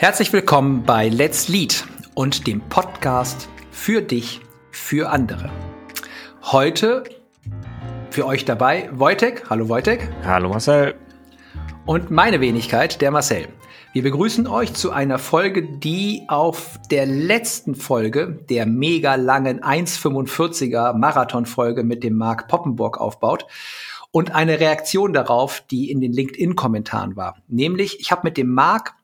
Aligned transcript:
Herzlich 0.00 0.32
willkommen 0.32 0.84
bei 0.84 1.10
Let's 1.10 1.48
Lead 1.48 1.84
und 2.14 2.46
dem 2.46 2.62
Podcast 2.70 3.50
für 3.70 4.00
dich, 4.00 4.40
für 4.70 5.10
andere. 5.10 5.50
Heute 6.40 7.04
für 8.08 8.24
euch 8.24 8.46
dabei 8.46 8.88
Wojtek. 8.94 9.50
Hallo 9.50 9.68
Wojtek. 9.68 10.10
Hallo 10.24 10.48
Marcel. 10.48 10.94
Und 11.84 12.10
meine 12.10 12.40
Wenigkeit, 12.40 13.02
der 13.02 13.10
Marcel. 13.10 13.48
Wir 13.92 14.02
begrüßen 14.02 14.46
euch 14.46 14.72
zu 14.72 14.90
einer 14.90 15.18
Folge, 15.18 15.64
die 15.64 16.22
auf 16.28 16.80
der 16.90 17.04
letzten 17.04 17.74
Folge 17.74 18.40
der 18.48 18.64
mega 18.64 19.16
langen 19.16 19.60
1,45er 19.60 20.94
Marathon-Folge 20.94 21.84
mit 21.84 22.02
dem 22.02 22.16
Mark 22.16 22.48
Poppenburg 22.48 22.98
aufbaut 22.98 23.44
und 24.12 24.34
eine 24.34 24.60
Reaktion 24.60 25.12
darauf, 25.12 25.62
die 25.70 25.90
in 25.90 26.00
den 26.00 26.14
LinkedIn-Kommentaren 26.14 27.16
war. 27.16 27.36
Nämlich, 27.48 28.00
ich 28.00 28.10
habe 28.10 28.22
mit 28.24 28.38
dem 28.38 28.48
Mark 28.48 28.94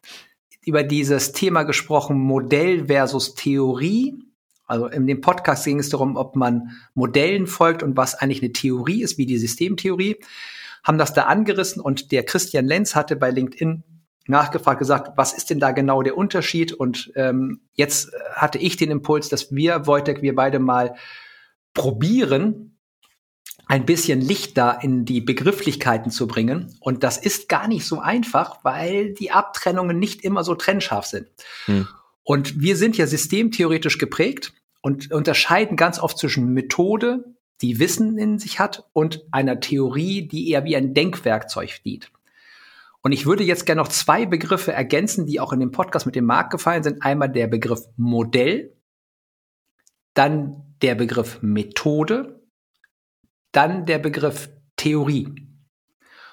über 0.67 0.83
dieses 0.83 1.33
Thema 1.33 1.63
gesprochen, 1.63 2.19
Modell 2.19 2.87
versus 2.87 3.35
Theorie. 3.35 4.19
Also 4.67 4.89
in 4.89 5.07
dem 5.07 5.21
Podcast 5.21 5.65
ging 5.65 5.79
es 5.79 5.89
darum, 5.89 6.17
ob 6.17 6.35
man 6.35 6.73
Modellen 6.93 7.47
folgt 7.47 7.85
und 7.85 7.97
was 7.97 8.17
eigentlich 8.17 8.43
eine 8.43 8.53
Theorie 8.53 9.03
ist, 9.03 9.17
wie 9.17 9.27
die 9.27 9.39
Systemtheorie. 9.39 10.17
Haben 10.83 10.99
das 10.99 11.15
da 11.15 11.23
angerissen 11.23 11.81
und 11.81 12.11
der 12.11 12.25
Christian 12.25 12.67
Lenz 12.67 12.97
hatte 12.97 13.15
bei 13.15 13.31
LinkedIn 13.31 13.85
nachgefragt, 14.27 14.81
gesagt, 14.81 15.13
was 15.17 15.35
ist 15.35 15.51
denn 15.51 15.61
da 15.61 15.71
genau 15.71 16.03
der 16.03 16.17
Unterschied? 16.17 16.73
Und 16.73 17.13
ähm, 17.15 17.61
jetzt 17.75 18.11
hatte 18.35 18.59
ich 18.59 18.77
den 18.77 18.91
Impuls, 18.91 19.29
dass 19.29 19.55
wir, 19.55 19.87
Wojtek, 19.87 20.21
wir 20.21 20.35
beide 20.35 20.59
mal 20.59 20.97
probieren, 21.75 22.76
ein 23.67 23.85
bisschen 23.85 24.21
Licht 24.21 24.57
da 24.57 24.71
in 24.71 25.05
die 25.05 25.21
Begrifflichkeiten 25.21 26.11
zu 26.11 26.27
bringen. 26.27 26.75
Und 26.81 27.03
das 27.03 27.19
ist 27.19 27.49
gar 27.49 27.67
nicht 27.67 27.85
so 27.85 27.99
einfach, 27.99 28.61
weil 28.63 29.13
die 29.13 29.33
Abtrennungen 29.33 29.99
nicht 29.99 30.23
immer 30.23 30.45
so 30.45 30.55
trennscharf 30.55 31.07
sind. 31.07 31.29
Hm. 31.67 31.89
Und 32.23 32.61
wir 32.61 32.77
sind 32.77 32.97
ja 32.97 33.07
systemtheoretisch 33.07 33.99
geprägt 33.99 34.53
und 34.83 35.11
unterscheiden 35.13 35.77
ganz 35.77 35.99
oft 35.99 36.17
zwischen 36.17 36.53
Methode, 36.53 37.25
die 37.61 37.81
Wissen 37.81 38.19
in 38.19 38.39
sich 38.39 38.61
hat, 38.61 38.89
und 38.93 39.25
einer 39.33 39.59
Theorie, 39.59 40.29
die 40.29 40.51
eher 40.51 40.65
wie 40.65 40.77
ein 40.77 40.95
Denkwerkzeug 40.95 41.83
dient. 41.85 42.13
Und 43.03 43.13
ich 43.13 43.27
würde 43.27 43.45
jetzt 43.45 43.67
gerne 43.67 43.81
noch 43.81 43.89
zwei 43.89 44.27
Begriffe 44.27 44.73
ergänzen, 44.73 45.27
die 45.27 45.41
auch 45.41 45.53
in 45.53 45.61
dem 45.61 45.71
Podcast 45.73 46.07
mit 46.07 46.15
dem 46.15 46.25
Markt 46.25 46.51
gefallen 46.51 46.83
sind. 46.83 47.03
Einmal 47.03 47.31
der 47.31 47.47
Begriff 47.47 47.83
Modell, 47.97 48.73
dann 50.15 50.63
der 50.83 50.95
Begriff 50.95 51.39
Methode 51.41 52.36
dann 53.57 53.87
der 53.87 53.99
Begriff 53.99 54.51
Theorie. 54.77 55.35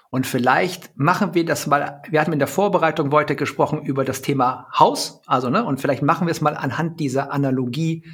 Und 0.10 0.28
vielleicht 0.28 0.96
machen 0.96 1.34
wir 1.34 1.44
das 1.44 1.66
mal, 1.66 2.02
wir 2.08 2.22
hatten 2.22 2.34
in 2.34 2.40
der 2.40 2.48
Vorbereitung 2.48 3.12
heute 3.12 3.36
gesprochen 3.36 3.82
über 3.82 4.06
das 4.06 4.22
Thema 4.22 4.68
Haus, 4.78 5.22
also, 5.26 5.50
ne, 5.50 5.66
und 5.66 5.82
vielleicht 5.82 6.04
machen 6.04 6.28
wir 6.28 6.32
es 6.32 6.42
mal 6.42 6.56
anhand 6.56 7.00
dieser 7.00 7.32
Analogie 7.32 8.06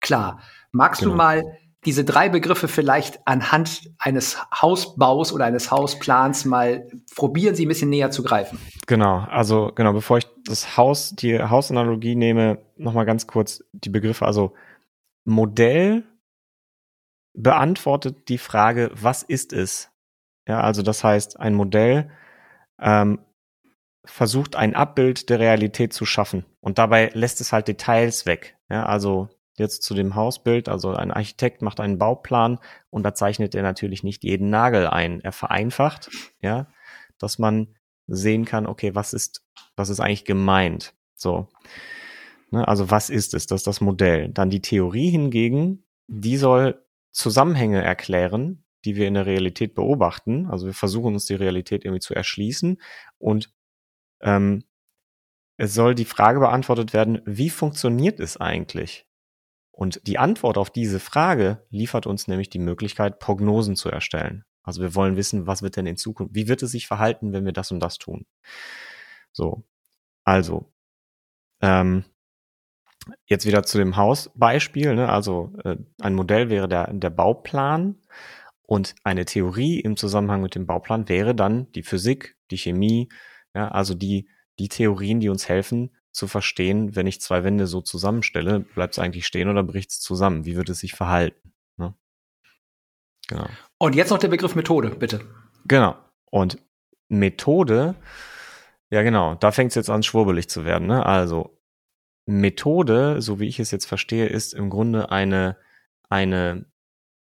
klar. 0.00 0.40
Magst 0.70 1.00
genau. 1.00 1.12
du 1.12 1.16
mal 1.16 1.44
diese 1.84 2.04
drei 2.04 2.28
Begriffe 2.28 2.68
vielleicht 2.68 3.26
anhand 3.26 3.90
eines 3.98 4.36
Hausbaus 4.54 5.32
oder 5.32 5.46
eines 5.46 5.70
Hausplans 5.70 6.44
mal 6.44 6.86
probieren, 7.16 7.54
sie 7.54 7.64
ein 7.64 7.68
bisschen 7.68 7.90
näher 7.90 8.10
zu 8.10 8.22
greifen? 8.22 8.58
Genau, 8.86 9.26
also 9.30 9.72
genau, 9.74 9.92
bevor 9.92 10.18
ich 10.18 10.26
das 10.44 10.76
Haus, 10.76 11.14
die 11.16 11.40
Hausanalogie 11.42 12.14
nehme, 12.14 12.58
nochmal 12.76 13.06
ganz 13.06 13.26
kurz 13.26 13.64
die 13.72 13.90
Begriffe. 13.90 14.26
Also 14.26 14.52
Modell 15.24 16.04
beantwortet 17.38 18.28
die 18.28 18.38
Frage, 18.38 18.90
was 18.94 19.22
ist 19.22 19.52
es? 19.52 19.90
Ja, 20.46 20.60
also 20.60 20.82
das 20.82 21.04
heißt, 21.04 21.38
ein 21.38 21.54
Modell 21.54 22.10
ähm, 22.80 23.20
versucht 24.04 24.56
ein 24.56 24.74
Abbild 24.74 25.30
der 25.30 25.38
Realität 25.38 25.92
zu 25.92 26.04
schaffen 26.04 26.44
und 26.60 26.78
dabei 26.78 27.10
lässt 27.14 27.40
es 27.40 27.52
halt 27.52 27.68
Details 27.68 28.26
weg. 28.26 28.56
Ja, 28.68 28.86
also 28.86 29.28
jetzt 29.56 29.82
zu 29.82 29.94
dem 29.94 30.14
Hausbild, 30.14 30.68
also 30.68 30.94
ein 30.94 31.12
Architekt 31.12 31.62
macht 31.62 31.80
einen 31.80 31.98
Bauplan 31.98 32.58
und 32.90 33.04
da 33.04 33.14
zeichnet 33.14 33.54
er 33.54 33.62
natürlich 33.62 34.02
nicht 34.02 34.24
jeden 34.24 34.50
Nagel 34.50 34.88
ein. 34.88 35.20
Er 35.20 35.32
vereinfacht, 35.32 36.10
ja, 36.40 36.66
dass 37.18 37.38
man 37.38 37.68
sehen 38.08 38.46
kann, 38.46 38.66
okay, 38.66 38.94
was 38.94 39.12
ist, 39.12 39.44
was 39.76 39.90
ist 39.90 40.00
eigentlich 40.00 40.24
gemeint? 40.24 40.94
So. 41.14 41.48
Ne, 42.50 42.66
also 42.66 42.90
was 42.90 43.10
ist 43.10 43.34
es? 43.34 43.46
Das 43.46 43.60
ist 43.60 43.66
das 43.66 43.80
Modell. 43.80 44.30
Dann 44.30 44.50
die 44.50 44.62
Theorie 44.62 45.10
hingegen, 45.10 45.84
die 46.06 46.36
soll 46.36 46.82
Zusammenhänge 47.18 47.82
erklären, 47.82 48.64
die 48.84 48.94
wir 48.94 49.08
in 49.08 49.14
der 49.14 49.26
Realität 49.26 49.74
beobachten. 49.74 50.46
Also 50.46 50.66
wir 50.66 50.74
versuchen 50.74 51.14
uns 51.14 51.26
die 51.26 51.34
Realität 51.34 51.84
irgendwie 51.84 52.00
zu 52.00 52.14
erschließen 52.14 52.80
und 53.18 53.52
ähm, 54.20 54.64
es 55.56 55.74
soll 55.74 55.96
die 55.96 56.04
Frage 56.04 56.38
beantwortet 56.38 56.92
werden, 56.92 57.20
wie 57.24 57.50
funktioniert 57.50 58.20
es 58.20 58.36
eigentlich? 58.36 59.08
Und 59.72 60.06
die 60.06 60.18
Antwort 60.18 60.58
auf 60.58 60.70
diese 60.70 61.00
Frage 61.00 61.66
liefert 61.70 62.06
uns 62.06 62.28
nämlich 62.28 62.50
die 62.50 62.60
Möglichkeit, 62.60 63.18
Prognosen 63.18 63.74
zu 63.74 63.88
erstellen. 63.88 64.44
Also 64.62 64.82
wir 64.82 64.94
wollen 64.94 65.16
wissen, 65.16 65.48
was 65.48 65.62
wird 65.62 65.76
denn 65.76 65.86
in 65.86 65.96
Zukunft, 65.96 66.36
wie 66.36 66.46
wird 66.46 66.62
es 66.62 66.70
sich 66.70 66.86
verhalten, 66.86 67.32
wenn 67.32 67.44
wir 67.44 67.52
das 67.52 67.72
und 67.72 67.80
das 67.80 67.98
tun? 67.98 68.26
So, 69.32 69.64
also 70.24 70.72
ähm, 71.60 72.04
Jetzt 73.26 73.46
wieder 73.46 73.62
zu 73.62 73.78
dem 73.78 73.96
Hausbeispiel. 73.96 74.94
Ne? 74.94 75.08
Also 75.08 75.52
äh, 75.64 75.76
ein 76.00 76.14
Modell 76.14 76.50
wäre 76.50 76.68
der, 76.68 76.92
der 76.92 77.10
Bauplan 77.10 77.96
und 78.62 78.94
eine 79.02 79.24
Theorie 79.24 79.80
im 79.80 79.96
Zusammenhang 79.96 80.42
mit 80.42 80.54
dem 80.54 80.66
Bauplan 80.66 81.08
wäre 81.08 81.34
dann 81.34 81.72
die 81.72 81.82
Physik, 81.82 82.36
die 82.50 82.58
Chemie, 82.58 83.08
ja, 83.54 83.68
also 83.68 83.94
die, 83.94 84.28
die 84.58 84.68
Theorien, 84.68 85.20
die 85.20 85.30
uns 85.30 85.48
helfen 85.48 85.90
zu 86.12 86.26
verstehen, 86.26 86.94
wenn 86.94 87.06
ich 87.06 87.20
zwei 87.20 87.44
Wände 87.44 87.66
so 87.66 87.80
zusammenstelle, 87.80 88.60
bleibt 88.60 88.94
es 88.94 88.98
eigentlich 88.98 89.26
stehen 89.26 89.48
oder 89.48 89.62
bricht 89.62 89.90
es 89.90 90.00
zusammen? 90.00 90.44
Wie 90.44 90.56
wird 90.56 90.68
es 90.68 90.80
sich 90.80 90.92
verhalten? 90.92 91.54
Ne? 91.76 91.94
Genau. 93.28 93.46
Und 93.78 93.94
jetzt 93.94 94.10
noch 94.10 94.18
der 94.18 94.28
Begriff 94.28 94.54
Methode, 94.54 94.90
bitte. 94.90 95.20
Genau. 95.66 95.96
Und 96.30 96.58
Methode, 97.08 97.94
ja 98.90 99.02
genau, 99.02 99.34
da 99.36 99.50
fängt 99.50 99.70
es 99.70 99.76
jetzt 99.76 99.90
an, 99.90 100.02
schwurbelig 100.02 100.48
zu 100.48 100.64
werden. 100.64 100.88
Ne? 100.88 101.06
Also 101.06 101.57
Methode, 102.28 103.22
so 103.22 103.40
wie 103.40 103.48
ich 103.48 103.58
es 103.58 103.70
jetzt 103.70 103.86
verstehe, 103.86 104.26
ist 104.26 104.52
im 104.52 104.68
Grunde 104.68 105.10
eine, 105.10 105.56
eine, 106.10 106.66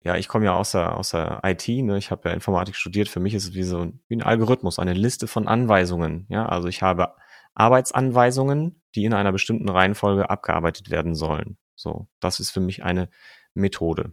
ja, 0.03 0.17
ich 0.17 0.27
komme 0.27 0.43
ja 0.43 0.55
aus 0.55 0.71
der, 0.71 0.97
aus 0.97 1.11
der 1.11 1.39
IT, 1.45 1.69
ne? 1.69 1.97
ich 1.97 2.11
habe 2.11 2.27
ja 2.27 2.35
Informatik 2.35 2.75
studiert, 2.75 3.07
für 3.07 3.21
mich 3.21 3.33
ist 3.33 3.45
es 3.45 3.53
wie 3.53 3.63
so 3.63 3.93
wie 4.09 4.15
ein 4.17 4.21
Algorithmus, 4.21 4.77
eine 4.77 4.91
Liste 4.91 5.27
von 5.27 5.47
Anweisungen. 5.47 6.25
Ja, 6.27 6.47
also 6.47 6.67
ich 6.67 6.81
habe 6.81 7.13
Arbeitsanweisungen, 7.53 8.81
die 8.93 9.05
in 9.05 9.13
einer 9.13 9.31
bestimmten 9.31 9.69
Reihenfolge 9.69 10.29
abgearbeitet 10.29 10.89
werden 10.89 11.15
sollen. 11.15 11.57
So, 11.75 12.09
das 12.19 12.41
ist 12.41 12.51
für 12.51 12.59
mich 12.59 12.83
eine 12.83 13.09
Methode. 13.53 14.11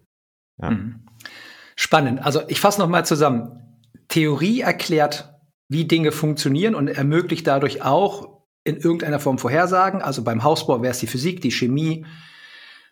Ja. 0.63 0.71
Mhm. 0.71 1.05
Spannend. 1.75 2.25
Also 2.25 2.43
ich 2.47 2.61
fasse 2.61 2.81
nochmal 2.81 3.05
zusammen. 3.05 3.83
Theorie 4.07 4.61
erklärt, 4.61 5.35
wie 5.69 5.85
Dinge 5.85 6.13
funktionieren 6.13 6.77
und 6.77 6.87
ermöglicht 6.87 7.45
dadurch 7.45 7.83
auch 7.83 8.36
in 8.67 8.77
irgendeiner 8.77 9.21
Form 9.21 9.39
vorhersagen. 9.39 10.03
Also 10.03 10.25
beim 10.25 10.43
Hausbau 10.43 10.83
wäre 10.83 10.91
es 10.91 10.99
die 10.99 11.07
Physik, 11.07 11.41
die 11.41 11.53
Chemie, 11.53 12.05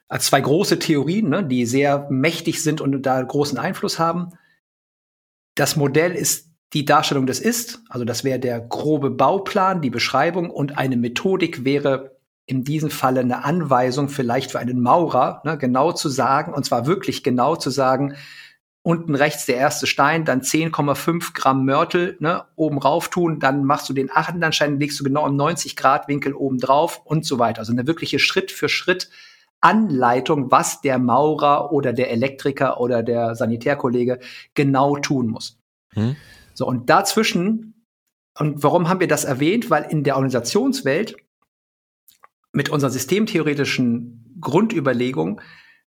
als 0.08 0.26
zwei 0.26 0.40
große 0.40 0.78
Theorien, 0.78 1.28
ne, 1.28 1.44
die 1.44 1.66
sehr 1.66 2.06
mächtig 2.10 2.62
sind 2.62 2.80
und 2.80 3.02
da 3.02 3.20
großen 3.20 3.58
Einfluss 3.58 3.98
haben. 3.98 4.30
Das 5.56 5.76
Modell 5.76 6.12
ist 6.12 6.50
die 6.72 6.84
Darstellung 6.84 7.26
des 7.26 7.40
Ist, 7.40 7.82
also 7.88 8.04
das 8.04 8.24
wäre 8.24 8.38
der 8.38 8.60
grobe 8.60 9.10
Bauplan, 9.10 9.80
die 9.80 9.90
Beschreibung 9.90 10.50
und 10.50 10.76
eine 10.76 10.96
Methodik 10.96 11.64
wäre 11.64 12.16
in 12.46 12.64
diesem 12.64 12.90
Falle 12.90 13.20
eine 13.20 13.44
Anweisung 13.44 14.08
vielleicht 14.08 14.52
für 14.52 14.58
einen 14.58 14.80
Maurer, 14.80 15.40
ne, 15.44 15.56
genau 15.56 15.92
zu 15.92 16.08
sagen, 16.08 16.52
und 16.52 16.64
zwar 16.64 16.86
wirklich 16.86 17.22
genau 17.22 17.56
zu 17.56 17.70
sagen, 17.70 18.14
unten 18.84 19.14
rechts 19.14 19.46
der 19.46 19.56
erste 19.56 19.86
Stein, 19.86 20.26
dann 20.26 20.42
10,5 20.42 21.32
Gramm 21.32 21.64
Mörtel 21.64 22.18
ne, 22.20 22.44
oben 22.54 22.78
rauf 22.78 23.08
tun, 23.08 23.40
dann 23.40 23.64
machst 23.64 23.88
du 23.88 23.94
den 23.94 24.10
achten 24.12 24.52
Stein, 24.52 24.78
legst 24.78 25.00
du 25.00 25.04
genau 25.04 25.26
im 25.26 25.36
90 25.36 25.74
Grad 25.74 26.06
Winkel 26.06 26.34
oben 26.34 26.58
drauf 26.58 27.00
und 27.04 27.24
so 27.24 27.38
weiter. 27.38 27.60
Also 27.60 27.72
eine 27.72 27.86
wirkliche 27.86 28.18
Schritt 28.18 28.52
für 28.52 28.68
Schritt 28.68 29.08
Anleitung, 29.62 30.50
was 30.50 30.82
der 30.82 30.98
Maurer 30.98 31.72
oder 31.72 31.94
der 31.94 32.10
Elektriker 32.10 32.78
oder 32.78 33.02
der 33.02 33.34
Sanitärkollege 33.34 34.20
genau 34.52 34.96
tun 34.96 35.28
muss. 35.28 35.58
Hm. 35.94 36.16
So, 36.52 36.66
und 36.66 36.90
dazwischen, 36.90 37.86
und 38.38 38.62
warum 38.62 38.90
haben 38.90 39.00
wir 39.00 39.08
das 39.08 39.24
erwähnt? 39.24 39.70
Weil 39.70 39.84
in 39.84 40.04
der 40.04 40.16
Organisationswelt 40.16 41.16
mit 42.52 42.68
unserer 42.68 42.90
systemtheoretischen 42.90 44.36
Grundüberlegung 44.42 45.40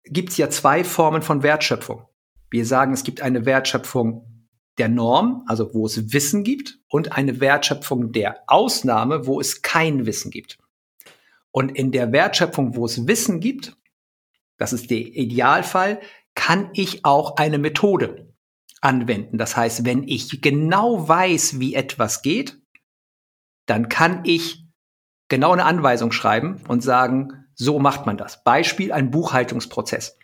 gibt 0.04 0.32
es 0.32 0.36
ja 0.36 0.50
zwei 0.50 0.84
Formen 0.84 1.22
von 1.22 1.42
Wertschöpfung. 1.42 2.06
Wir 2.54 2.66
sagen, 2.66 2.92
es 2.92 3.02
gibt 3.02 3.20
eine 3.20 3.46
Wertschöpfung 3.46 4.46
der 4.78 4.88
Norm, 4.88 5.42
also 5.48 5.74
wo 5.74 5.86
es 5.86 6.12
Wissen 6.12 6.44
gibt, 6.44 6.78
und 6.88 7.10
eine 7.10 7.40
Wertschöpfung 7.40 8.12
der 8.12 8.44
Ausnahme, 8.46 9.26
wo 9.26 9.40
es 9.40 9.62
kein 9.62 10.06
Wissen 10.06 10.30
gibt. 10.30 10.58
Und 11.50 11.70
in 11.70 11.90
der 11.90 12.12
Wertschöpfung, 12.12 12.76
wo 12.76 12.86
es 12.86 13.08
Wissen 13.08 13.40
gibt, 13.40 13.76
das 14.56 14.72
ist 14.72 14.88
der 14.92 14.98
Idealfall, 14.98 16.00
kann 16.36 16.70
ich 16.74 17.04
auch 17.04 17.38
eine 17.38 17.58
Methode 17.58 18.32
anwenden. 18.80 19.36
Das 19.36 19.56
heißt, 19.56 19.84
wenn 19.84 20.06
ich 20.06 20.40
genau 20.40 21.08
weiß, 21.08 21.58
wie 21.58 21.74
etwas 21.74 22.22
geht, 22.22 22.62
dann 23.66 23.88
kann 23.88 24.20
ich 24.22 24.64
genau 25.26 25.50
eine 25.50 25.64
Anweisung 25.64 26.12
schreiben 26.12 26.60
und 26.68 26.84
sagen, 26.84 27.46
so 27.56 27.80
macht 27.80 28.06
man 28.06 28.16
das. 28.16 28.44
Beispiel 28.44 28.92
ein 28.92 29.10
Buchhaltungsprozess. 29.10 30.16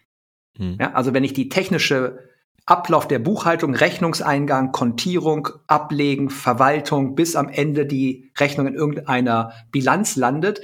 Hm. 0.60 0.76
Ja, 0.78 0.92
also 0.92 1.14
wenn 1.14 1.24
ich 1.24 1.32
die 1.32 1.48
technische 1.48 2.18
Ablauf 2.66 3.08
der 3.08 3.18
Buchhaltung, 3.18 3.74
Rechnungseingang, 3.74 4.70
Kontierung, 4.70 5.48
Ablegen, 5.66 6.30
Verwaltung, 6.30 7.14
bis 7.14 7.34
am 7.34 7.48
Ende 7.48 7.86
die 7.86 8.30
Rechnung 8.38 8.66
in 8.68 8.74
irgendeiner 8.74 9.52
Bilanz 9.72 10.14
landet, 10.14 10.60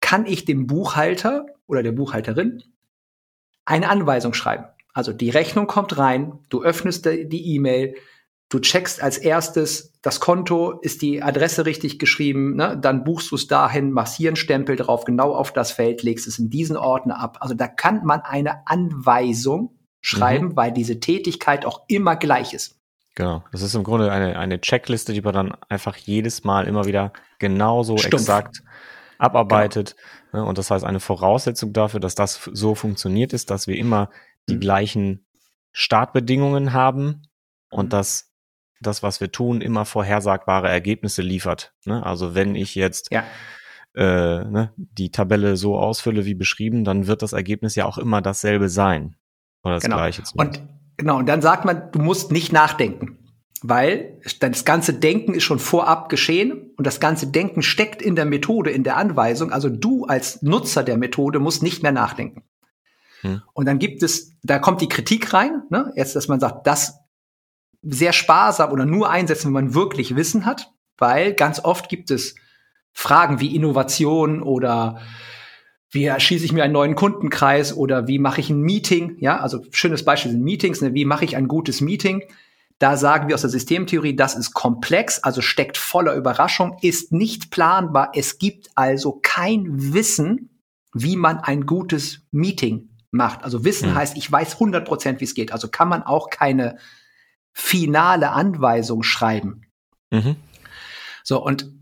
kann 0.00 0.26
ich 0.26 0.44
dem 0.44 0.66
Buchhalter 0.66 1.46
oder 1.66 1.82
der 1.82 1.92
Buchhalterin 1.92 2.62
eine 3.64 3.88
Anweisung 3.88 4.34
schreiben. 4.34 4.66
Also 4.92 5.12
die 5.12 5.30
Rechnung 5.30 5.66
kommt 5.66 5.96
rein, 5.96 6.38
du 6.50 6.62
öffnest 6.62 7.06
die 7.06 7.54
E-Mail, 7.54 7.94
du 8.52 8.60
checkst 8.60 9.02
als 9.02 9.18
erstes 9.18 9.92
das 10.02 10.20
Konto, 10.20 10.72
ist 10.82 11.00
die 11.00 11.22
Adresse 11.22 11.64
richtig 11.64 11.98
geschrieben, 11.98 12.56
ne? 12.56 12.76
dann 12.78 13.04
buchst 13.04 13.30
du 13.30 13.36
es 13.36 13.46
dahin, 13.46 13.92
machst 13.92 14.16
hier 14.16 14.28
einen 14.28 14.36
Stempel 14.36 14.76
drauf, 14.76 15.04
genau 15.04 15.34
auf 15.34 15.52
das 15.52 15.72
Feld, 15.72 16.02
legst 16.02 16.26
es 16.26 16.38
in 16.38 16.50
diesen 16.50 16.76
Ordner 16.76 17.18
ab. 17.18 17.38
Also 17.40 17.54
da 17.54 17.66
kann 17.66 18.04
man 18.04 18.20
eine 18.20 18.66
Anweisung 18.66 19.78
schreiben, 20.00 20.48
mhm. 20.48 20.56
weil 20.56 20.72
diese 20.72 21.00
Tätigkeit 21.00 21.64
auch 21.64 21.82
immer 21.88 22.16
gleich 22.16 22.52
ist. 22.52 22.78
Genau. 23.14 23.44
Das 23.52 23.62
ist 23.62 23.74
im 23.74 23.84
Grunde 23.84 24.10
eine, 24.10 24.38
eine 24.38 24.60
Checkliste, 24.60 25.12
die 25.12 25.22
man 25.22 25.34
dann 25.34 25.52
einfach 25.68 25.96
jedes 25.96 26.44
Mal 26.44 26.66
immer 26.66 26.84
wieder 26.84 27.12
genauso 27.38 27.96
Stumpf. 27.96 28.22
exakt 28.22 28.62
abarbeitet. 29.18 29.96
Genau. 30.32 30.48
Und 30.48 30.58
das 30.58 30.70
heißt, 30.70 30.84
eine 30.84 31.00
Voraussetzung 31.00 31.72
dafür, 31.72 32.00
dass 32.00 32.14
das 32.14 32.50
so 32.52 32.74
funktioniert 32.74 33.32
ist, 33.32 33.50
dass 33.50 33.66
wir 33.66 33.76
immer 33.76 34.10
die 34.48 34.56
mhm. 34.56 34.60
gleichen 34.60 35.26
Startbedingungen 35.72 36.72
haben 36.72 37.22
und 37.70 37.86
mhm. 37.86 37.90
dass 37.90 38.31
das, 38.82 39.02
was 39.02 39.20
wir 39.20 39.32
tun, 39.32 39.60
immer 39.60 39.84
vorhersagbare 39.84 40.68
Ergebnisse 40.68 41.22
liefert. 41.22 41.74
Ne? 41.84 42.04
Also 42.04 42.34
wenn 42.34 42.54
ich 42.54 42.74
jetzt 42.74 43.10
ja. 43.12 43.24
äh, 43.94 44.44
ne, 44.44 44.72
die 44.76 45.10
Tabelle 45.10 45.56
so 45.56 45.78
ausfülle 45.78 46.24
wie 46.24 46.34
beschrieben, 46.34 46.84
dann 46.84 47.06
wird 47.06 47.22
das 47.22 47.32
Ergebnis 47.32 47.74
ja 47.74 47.86
auch 47.86 47.98
immer 47.98 48.20
dasselbe 48.20 48.68
sein. 48.68 49.16
Oder 49.62 49.74
das 49.74 49.84
genau. 49.84 49.96
gleiche. 49.96 50.22
Zumindest. 50.22 50.62
Und 50.62 50.68
genau, 50.96 51.18
und 51.18 51.28
dann 51.28 51.42
sagt 51.42 51.64
man, 51.64 51.90
du 51.92 51.98
musst 51.98 52.32
nicht 52.32 52.52
nachdenken. 52.52 53.18
Weil 53.64 54.20
das 54.40 54.64
ganze 54.64 54.92
Denken 54.92 55.34
ist 55.34 55.44
schon 55.44 55.60
vorab 55.60 56.08
geschehen 56.08 56.72
und 56.76 56.84
das 56.84 56.98
ganze 56.98 57.28
Denken 57.28 57.62
steckt 57.62 58.02
in 58.02 58.16
der 58.16 58.24
Methode, 58.24 58.70
in 58.70 58.82
der 58.82 58.96
Anweisung. 58.96 59.52
Also 59.52 59.68
du 59.68 60.04
als 60.04 60.42
Nutzer 60.42 60.82
der 60.82 60.96
Methode 60.96 61.38
musst 61.38 61.62
nicht 61.62 61.80
mehr 61.80 61.92
nachdenken. 61.92 62.42
Hm. 63.20 63.42
Und 63.52 63.66
dann 63.66 63.78
gibt 63.78 64.02
es, 64.02 64.32
da 64.42 64.58
kommt 64.58 64.80
die 64.80 64.88
Kritik 64.88 65.32
rein, 65.32 65.62
ne? 65.70 65.92
jetzt, 65.94 66.16
dass 66.16 66.26
man 66.26 66.40
sagt, 66.40 66.66
das 66.66 66.98
sehr 67.82 68.12
sparsam 68.12 68.72
oder 68.72 68.86
nur 68.86 69.10
einsetzen, 69.10 69.46
wenn 69.46 69.64
man 69.64 69.74
wirklich 69.74 70.16
Wissen 70.16 70.46
hat, 70.46 70.72
weil 70.98 71.34
ganz 71.34 71.60
oft 71.64 71.88
gibt 71.88 72.10
es 72.10 72.34
Fragen 72.92 73.40
wie 73.40 73.54
Innovation 73.54 74.42
oder 74.42 75.00
wie 75.90 76.04
erschließe 76.04 76.44
ich 76.44 76.52
mir 76.52 76.64
einen 76.64 76.72
neuen 76.72 76.94
Kundenkreis 76.94 77.76
oder 77.76 78.08
wie 78.08 78.18
mache 78.18 78.40
ich 78.40 78.48
ein 78.48 78.62
Meeting? 78.62 79.16
Ja, 79.18 79.40
also 79.40 79.62
schönes 79.72 80.04
Beispiel 80.04 80.32
sind 80.32 80.42
Meetings. 80.42 80.80
Ne? 80.80 80.94
Wie 80.94 81.04
mache 81.04 81.24
ich 81.24 81.36
ein 81.36 81.48
gutes 81.48 81.80
Meeting? 81.80 82.22
Da 82.78 82.96
sagen 82.96 83.28
wir 83.28 83.34
aus 83.34 83.42
der 83.42 83.50
Systemtheorie, 83.50 84.16
das 84.16 84.34
ist 84.34 84.54
komplex, 84.54 85.18
also 85.22 85.40
steckt 85.40 85.76
voller 85.76 86.14
Überraschung, 86.14 86.76
ist 86.80 87.12
nicht 87.12 87.50
planbar. 87.50 88.12
Es 88.14 88.38
gibt 88.38 88.70
also 88.74 89.20
kein 89.22 89.92
Wissen, 89.92 90.50
wie 90.94 91.16
man 91.16 91.38
ein 91.38 91.66
gutes 91.66 92.22
Meeting 92.32 92.88
macht. 93.10 93.44
Also 93.44 93.64
Wissen 93.64 93.90
mhm. 93.90 93.94
heißt, 93.94 94.16
ich 94.16 94.32
weiß 94.32 94.54
100 94.54 94.86
Prozent, 94.86 95.20
wie 95.20 95.24
es 95.24 95.34
geht. 95.34 95.52
Also 95.52 95.68
kann 95.68 95.88
man 95.88 96.02
auch 96.02 96.30
keine 96.30 96.78
finale 97.52 98.30
Anweisung 98.30 99.02
schreiben. 99.02 99.66
Mhm. 100.10 100.36
So, 101.24 101.42
und 101.44 101.72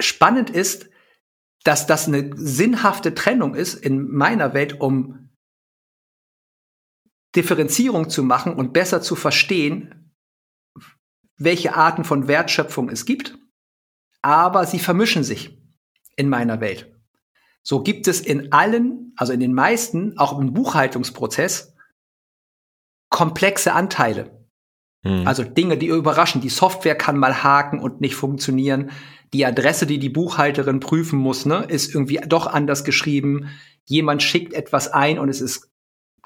spannend 0.00 0.50
ist, 0.50 0.88
dass 1.64 1.86
das 1.86 2.06
eine 2.06 2.30
sinnhafte 2.36 3.14
Trennung 3.14 3.54
ist 3.54 3.74
in 3.74 4.08
meiner 4.08 4.54
Welt, 4.54 4.80
um 4.80 5.30
Differenzierung 7.34 8.08
zu 8.08 8.22
machen 8.22 8.54
und 8.54 8.72
besser 8.72 9.02
zu 9.02 9.16
verstehen, 9.16 10.14
welche 11.36 11.74
Arten 11.74 12.04
von 12.04 12.28
Wertschöpfung 12.28 12.88
es 12.88 13.04
gibt. 13.04 13.38
Aber 14.22 14.66
sie 14.66 14.78
vermischen 14.78 15.22
sich 15.22 15.60
in 16.16 16.28
meiner 16.28 16.60
Welt. 16.60 16.92
So 17.62 17.82
gibt 17.82 18.06
es 18.08 18.20
in 18.20 18.52
allen, 18.52 19.12
also 19.16 19.32
in 19.32 19.40
den 19.40 19.52
meisten, 19.52 20.16
auch 20.18 20.38
im 20.38 20.52
Buchhaltungsprozess, 20.52 21.74
komplexe 23.10 23.72
Anteile. 23.72 24.35
Mhm. 25.06 25.26
Also 25.26 25.44
Dinge, 25.44 25.76
die 25.78 25.86
überraschen. 25.86 26.40
Die 26.40 26.48
Software 26.48 26.96
kann 26.96 27.16
mal 27.16 27.42
haken 27.42 27.78
und 27.78 28.00
nicht 28.00 28.16
funktionieren 28.16 28.90
die 29.32 29.44
Adresse, 29.44 29.86
die 29.86 29.98
die 29.98 30.08
Buchhalterin 30.08 30.80
prüfen 30.80 31.18
muss, 31.18 31.46
ne, 31.46 31.64
ist 31.68 31.94
irgendwie 31.94 32.20
doch 32.26 32.46
anders 32.46 32.84
geschrieben. 32.84 33.50
Jemand 33.84 34.22
schickt 34.22 34.52
etwas 34.54 34.88
ein 34.88 35.18
und 35.18 35.28
es 35.28 35.40
ist 35.40 35.70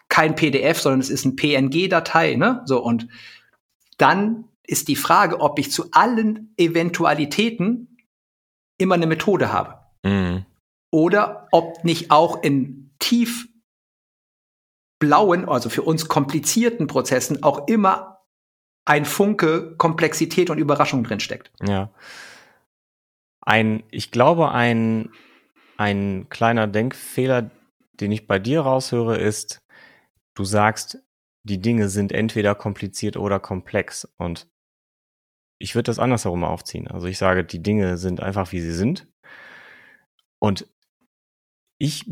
kein 0.09 0.35
PDF, 0.35 0.81
sondern 0.81 1.01
es 1.01 1.11
ist 1.11 1.25
ein 1.25 1.37
PNG-Datei, 1.37 2.35
ne? 2.35 2.63
So 2.65 2.83
und 2.83 3.09
dann 3.99 4.45
ist 4.67 4.89
die 4.89 4.97
Frage, 4.97 5.41
ob 5.41 5.59
ich 5.59 5.71
zu 5.71 5.91
allen 5.93 6.55
Eventualitäten 6.57 7.99
immer 8.79 8.95
eine 8.95 9.07
Methode 9.07 9.53
habe. 9.53 9.79
Mhm. 10.05 10.47
Oder 10.93 11.49
ob 11.53 11.85
nicht 11.85 12.11
auch 12.11 12.43
in 12.43 12.93
tief 12.99 13.49
blauen, 14.99 15.49
also 15.49 15.69
für 15.69 15.83
uns 15.83 16.09
komplizierten 16.09 16.87
Prozessen 16.87 17.43
auch 17.43 17.69
immer 17.69 18.10
ein 18.85 19.05
Funke 19.05 19.75
Komplexität 19.77 20.51
und 20.51 20.59
Überraschung 20.59 21.05
drinsteckt. 21.05 21.51
Ja. 21.63 21.91
Ein, 23.41 23.83
ich 23.91 24.11
glaube, 24.11 24.51
ein, 24.53 25.11
ein 25.77 26.29
kleiner 26.29 26.67
Denkfehler, 26.67 27.51
den 27.95 28.13
ich 28.13 28.27
bei 28.27 28.39
dir 28.39 28.63
raushöre, 28.63 29.19
ist, 29.19 29.63
du 30.35 30.45
sagst, 30.45 30.99
die 31.43 31.61
Dinge 31.61 31.89
sind 31.89 32.13
entweder 32.13 32.55
kompliziert 32.55 33.17
oder 33.17 33.41
komplex. 33.41 34.07
Und 34.19 34.49
ich 35.59 35.75
würde 35.75 35.85
das 35.85 35.99
andersherum 35.99 36.45
aufziehen. 36.45 36.89
Also 36.89 37.07
ich 37.07 37.19
sage, 37.19 37.45
die 37.45 37.63
Dinge 37.63 37.97
sind 37.97 38.21
einfach, 38.21 38.53
wie 38.53 38.61
sie 38.61 38.73
sind. 38.73 39.07
Und 40.39 40.69
ich, 41.83 42.05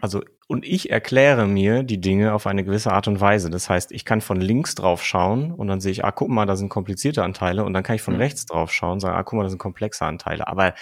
also, 0.00 0.22
und 0.48 0.64
ich 0.64 0.88
erkläre 0.88 1.46
mir 1.46 1.82
die 1.82 2.00
Dinge 2.00 2.32
auf 2.32 2.46
eine 2.46 2.64
gewisse 2.64 2.92
Art 2.92 3.08
und 3.08 3.20
Weise. 3.20 3.50
Das 3.50 3.68
heißt, 3.68 3.92
ich 3.92 4.06
kann 4.06 4.22
von 4.22 4.40
links 4.40 4.74
drauf 4.74 5.04
schauen 5.04 5.52
und 5.52 5.68
dann 5.68 5.82
sehe 5.82 5.92
ich, 5.92 6.02
ah, 6.02 6.12
guck 6.12 6.30
mal, 6.30 6.46
da 6.46 6.56
sind 6.56 6.70
komplizierte 6.70 7.22
Anteile 7.22 7.66
und 7.66 7.74
dann 7.74 7.82
kann 7.82 7.94
ich 7.94 8.00
von 8.00 8.14
mhm. 8.14 8.20
rechts 8.20 8.46
drauf 8.46 8.72
schauen 8.72 8.92
und 8.92 9.00
sagen, 9.00 9.14
ah, 9.14 9.22
guck 9.22 9.36
mal, 9.36 9.42
da 9.42 9.50
sind 9.50 9.58
komplexe 9.58 10.06
Anteile. 10.06 10.48
Aber 10.48 10.72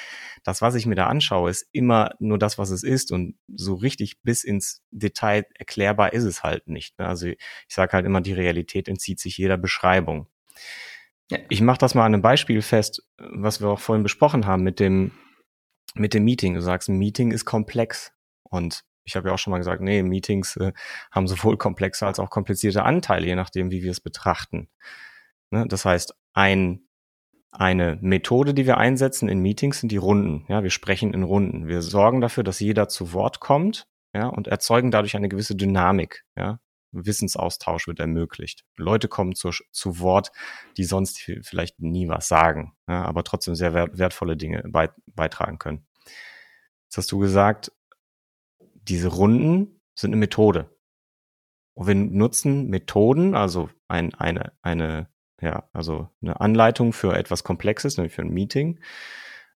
das, 0.45 0.63
was 0.63 0.77
ich 0.77 0.87
mir 0.87 0.95
da 0.95 1.09
anschaue, 1.09 1.51
ist 1.51 1.67
immer 1.73 2.13
nur 2.21 2.39
das, 2.39 2.57
was 2.57 2.71
es 2.71 2.85
ist 2.85 3.11
und 3.11 3.35
so 3.49 3.75
richtig 3.75 4.23
bis 4.23 4.45
ins 4.45 4.85
Detail 4.93 5.45
erklärbar 5.59 6.13
ist 6.13 6.23
es 6.23 6.45
halt 6.45 6.69
nicht. 6.69 6.97
Ne? 7.01 7.09
Also 7.09 7.27
ich 7.27 7.37
sage 7.69 7.95
halt 7.95 8.07
immer, 8.07 8.21
die 8.21 8.33
Realität 8.33 8.87
entzieht 8.87 9.19
sich 9.19 9.37
jeder 9.39 9.57
Beschreibung. 9.57 10.29
Ja. 11.33 11.39
Ich 11.49 11.63
mache 11.63 11.79
das 11.79 11.97
mal 11.97 12.07
an 12.07 12.15
einem 12.15 12.23
Beispiel 12.23 12.63
fest, 12.63 13.03
was 13.19 13.61
wir 13.61 13.71
auch 13.71 13.81
vorhin 13.81 14.05
besprochen 14.05 14.47
haben 14.47 14.63
mit 14.63 14.79
dem 14.79 15.11
mit 15.95 16.15
dem 16.15 16.25
Meeting. 16.25 16.55
Du 16.55 16.63
sagst, 16.63 16.89
ein 16.89 16.99
Meeting 16.99 17.33
ist 17.33 17.45
komplex. 17.45 18.13
Und 18.51 18.85
ich 19.05 19.17
habe 19.17 19.29
ja 19.29 19.35
auch 19.35 19.39
schon 19.39 19.51
mal 19.51 19.59
gesagt, 19.59 19.81
nee, 19.81 20.03
Meetings 20.03 20.57
äh, 20.57 20.73
haben 21.11 21.27
sowohl 21.27 21.57
komplexe 21.57 22.07
als 22.07 22.19
auch 22.19 22.31
komplizierte 22.31 22.85
Anteile, 22.85 23.27
je 23.27 23.35
nachdem, 23.35 23.71
wie 23.71 23.83
wir 23.83 23.91
es 23.91 24.01
betrachten. 24.01 24.69
Ne? 25.51 25.67
Das 25.67 25.85
heißt, 25.85 26.15
ein, 26.33 26.83
eine 27.51 27.99
Methode, 28.01 28.55
die 28.55 28.67
wir 28.67 28.77
einsetzen 28.77 29.29
in 29.29 29.41
Meetings, 29.41 29.81
sind 29.81 29.91
die 29.91 29.97
Runden. 29.97 30.45
Ja, 30.49 30.63
wir 30.63 30.71
sprechen 30.71 31.15
in 31.15 31.23
Runden. 31.23 31.67
Wir 31.67 31.83
sorgen 31.83 32.21
dafür, 32.21 32.45
dass 32.45 32.61
jeder 32.61 32.89
zu 32.89 33.13
Wort 33.13 33.41
kommt, 33.41 33.89
ja, 34.13 34.27
und 34.27 34.49
erzeugen 34.49 34.91
dadurch 34.91 35.17
eine 35.17 35.29
gewisse 35.29 35.57
Dynamik. 35.57 36.25
Ja, 36.37 36.61
Wissensaustausch 36.93 37.87
wird 37.87 38.01
ermöglicht. 38.01 38.65
Leute 38.77 39.09
kommen 39.09 39.35
zu, 39.35 39.51
zu 39.71 40.01
Wort, 40.01 40.31
die 40.77 40.85
sonst 40.85 41.19
vielleicht 41.43 41.81
nie 41.81 42.09
was 42.09 42.29
sagen, 42.29 42.77
ja, 42.89 43.05
aber 43.05 43.25
trotzdem 43.25 43.55
sehr 43.55 43.75
wert, 43.75 43.99
wertvolle 43.99 44.37
Dinge 44.37 44.65
beitragen 45.07 45.59
können. 45.59 45.87
Jetzt 46.87 46.99
hast 46.99 47.13
du 47.13 47.19
gesagt, 47.19 47.73
diese 48.91 49.09
Runden 49.09 49.81
sind 49.95 50.11
eine 50.11 50.17
Methode. 50.17 50.77
Und 51.75 51.87
wir 51.87 51.95
nutzen 51.95 52.69
Methoden, 52.69 53.35
also 53.35 53.71
ein, 53.89 54.15
eine, 54.15 54.53
eine, 54.63 55.09
ja, 55.41 55.69
also 55.73 56.09
eine 56.21 56.41
Anleitung 56.41 56.93
für 56.93 57.17
etwas 57.17 57.45
Komplexes, 57.45 57.97
nämlich 57.97 58.15
für 58.15 58.23
ein 58.23 58.33
Meeting. 58.35 58.81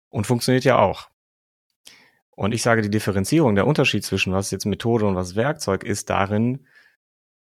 Und 0.10 0.28
funktioniert 0.28 0.63
ja 0.63 0.78
auch. 0.78 1.10
Und 2.36 2.54
ich 2.54 2.62
sage, 2.62 2.82
die 2.82 2.92
Differenzierung, 2.92 3.56
der 3.56 3.68
Unterschied 3.68 4.06
zwischen 4.06 4.34
was 4.34 4.52
jetzt 4.52 4.66
Methode 4.66 5.06
und 5.06 5.16
was 5.16 5.36
Werkzeug 5.36 5.84
ist 5.84 6.10
darin, 6.10 6.68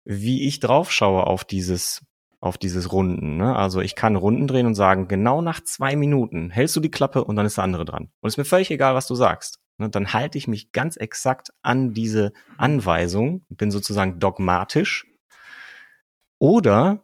wie 0.03 0.47
ich 0.47 0.59
draufschaue 0.59 1.25
auf 1.25 1.43
dieses, 1.43 2.05
auf 2.39 2.57
dieses 2.57 2.91
Runden. 2.91 3.37
Ne? 3.37 3.55
Also 3.55 3.81
ich 3.81 3.95
kann 3.95 4.15
Runden 4.15 4.47
drehen 4.47 4.67
und 4.67 4.75
sagen, 4.75 5.07
genau 5.07 5.41
nach 5.41 5.63
zwei 5.63 5.95
Minuten 5.95 6.51
hältst 6.51 6.75
du 6.75 6.79
die 6.79 6.91
Klappe 6.91 7.23
und 7.23 7.35
dann 7.35 7.45
ist 7.45 7.57
der 7.57 7.63
andere 7.63 7.85
dran. 7.85 8.11
Und 8.21 8.27
es 8.27 8.33
ist 8.33 8.37
mir 8.37 8.45
völlig 8.45 8.69
egal, 8.71 8.93
was 8.95 9.07
du 9.07 9.15
sagst 9.15 9.59
ne, 9.79 9.89
dann 9.89 10.13
halte 10.13 10.37
ich 10.37 10.47
mich 10.47 10.71
ganz 10.71 10.97
exakt 10.97 11.49
an 11.61 11.93
diese 11.93 12.33
Anweisung, 12.57 13.45
bin 13.49 13.71
sozusagen 13.71 14.19
dogmatisch. 14.19 15.07
Oder 16.39 17.03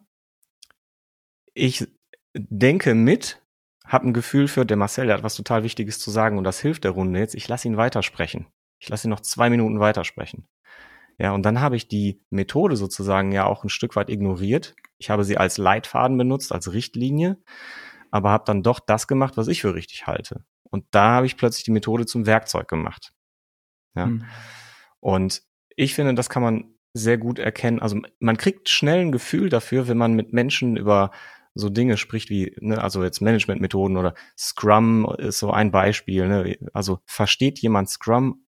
ich 1.54 1.86
denke 2.34 2.94
mit, 2.94 3.42
habe 3.86 4.08
ein 4.08 4.12
Gefühl 4.12 4.48
für, 4.48 4.66
der 4.66 4.76
Marcel, 4.76 5.06
der 5.06 5.16
hat 5.16 5.22
was 5.22 5.36
total 5.36 5.62
Wichtiges 5.62 5.98
zu 5.98 6.10
sagen 6.10 6.38
und 6.38 6.44
das 6.44 6.60
hilft 6.60 6.84
der 6.84 6.90
Runde 6.90 7.20
jetzt. 7.20 7.34
Ich 7.34 7.48
lasse 7.48 7.68
ihn 7.68 7.76
weitersprechen. 7.76 8.46
Ich 8.78 8.88
lasse 8.88 9.08
ihn 9.08 9.10
noch 9.10 9.20
zwei 9.20 9.48
Minuten 9.48 9.80
weitersprechen. 9.80 10.46
Ja, 11.18 11.32
und 11.32 11.44
dann 11.44 11.60
habe 11.60 11.76
ich 11.76 11.88
die 11.88 12.20
Methode 12.30 12.76
sozusagen 12.76 13.32
ja 13.32 13.46
auch 13.46 13.64
ein 13.64 13.70
Stück 13.70 13.96
weit 13.96 14.10
ignoriert. 14.10 14.74
Ich 14.98 15.08
habe 15.08 15.24
sie 15.24 15.38
als 15.38 15.56
Leitfaden 15.56 16.18
benutzt, 16.18 16.52
als 16.52 16.72
Richtlinie, 16.72 17.38
aber 18.10 18.30
habe 18.30 18.44
dann 18.46 18.62
doch 18.62 18.80
das 18.80 19.06
gemacht, 19.06 19.36
was 19.36 19.48
ich 19.48 19.62
für 19.62 19.74
richtig 19.74 20.06
halte. 20.06 20.44
Und 20.70 20.84
da 20.90 21.12
habe 21.12 21.26
ich 21.26 21.36
plötzlich 21.36 21.64
die 21.64 21.70
Methode 21.70 22.06
zum 22.06 22.26
Werkzeug 22.26 22.68
gemacht. 22.68 23.12
Ja. 23.94 24.06
Hm. 24.06 24.24
Und 25.00 25.42
ich 25.76 25.94
finde, 25.94 26.14
das 26.14 26.28
kann 26.28 26.42
man 26.42 26.74
sehr 26.94 27.18
gut 27.18 27.38
erkennen. 27.38 27.80
Also 27.80 28.00
man 28.18 28.36
kriegt 28.36 28.68
schnell 28.68 29.00
ein 29.00 29.12
Gefühl 29.12 29.48
dafür, 29.48 29.88
wenn 29.88 29.98
man 29.98 30.14
mit 30.14 30.32
Menschen 30.32 30.76
über 30.76 31.10
so 31.54 31.70
Dinge 31.70 31.96
spricht 31.96 32.28
wie, 32.30 32.54
ne, 32.60 32.82
also 32.82 33.02
jetzt 33.02 33.20
Managementmethoden 33.20 33.96
oder 33.96 34.14
Scrum 34.38 35.10
ist 35.18 35.38
so 35.38 35.50
ein 35.50 35.70
Beispiel. 35.70 36.28
Ne? 36.28 36.58
Also 36.72 37.00
versteht 37.06 37.58
jemand 37.60 37.88
Scrum 37.88 38.46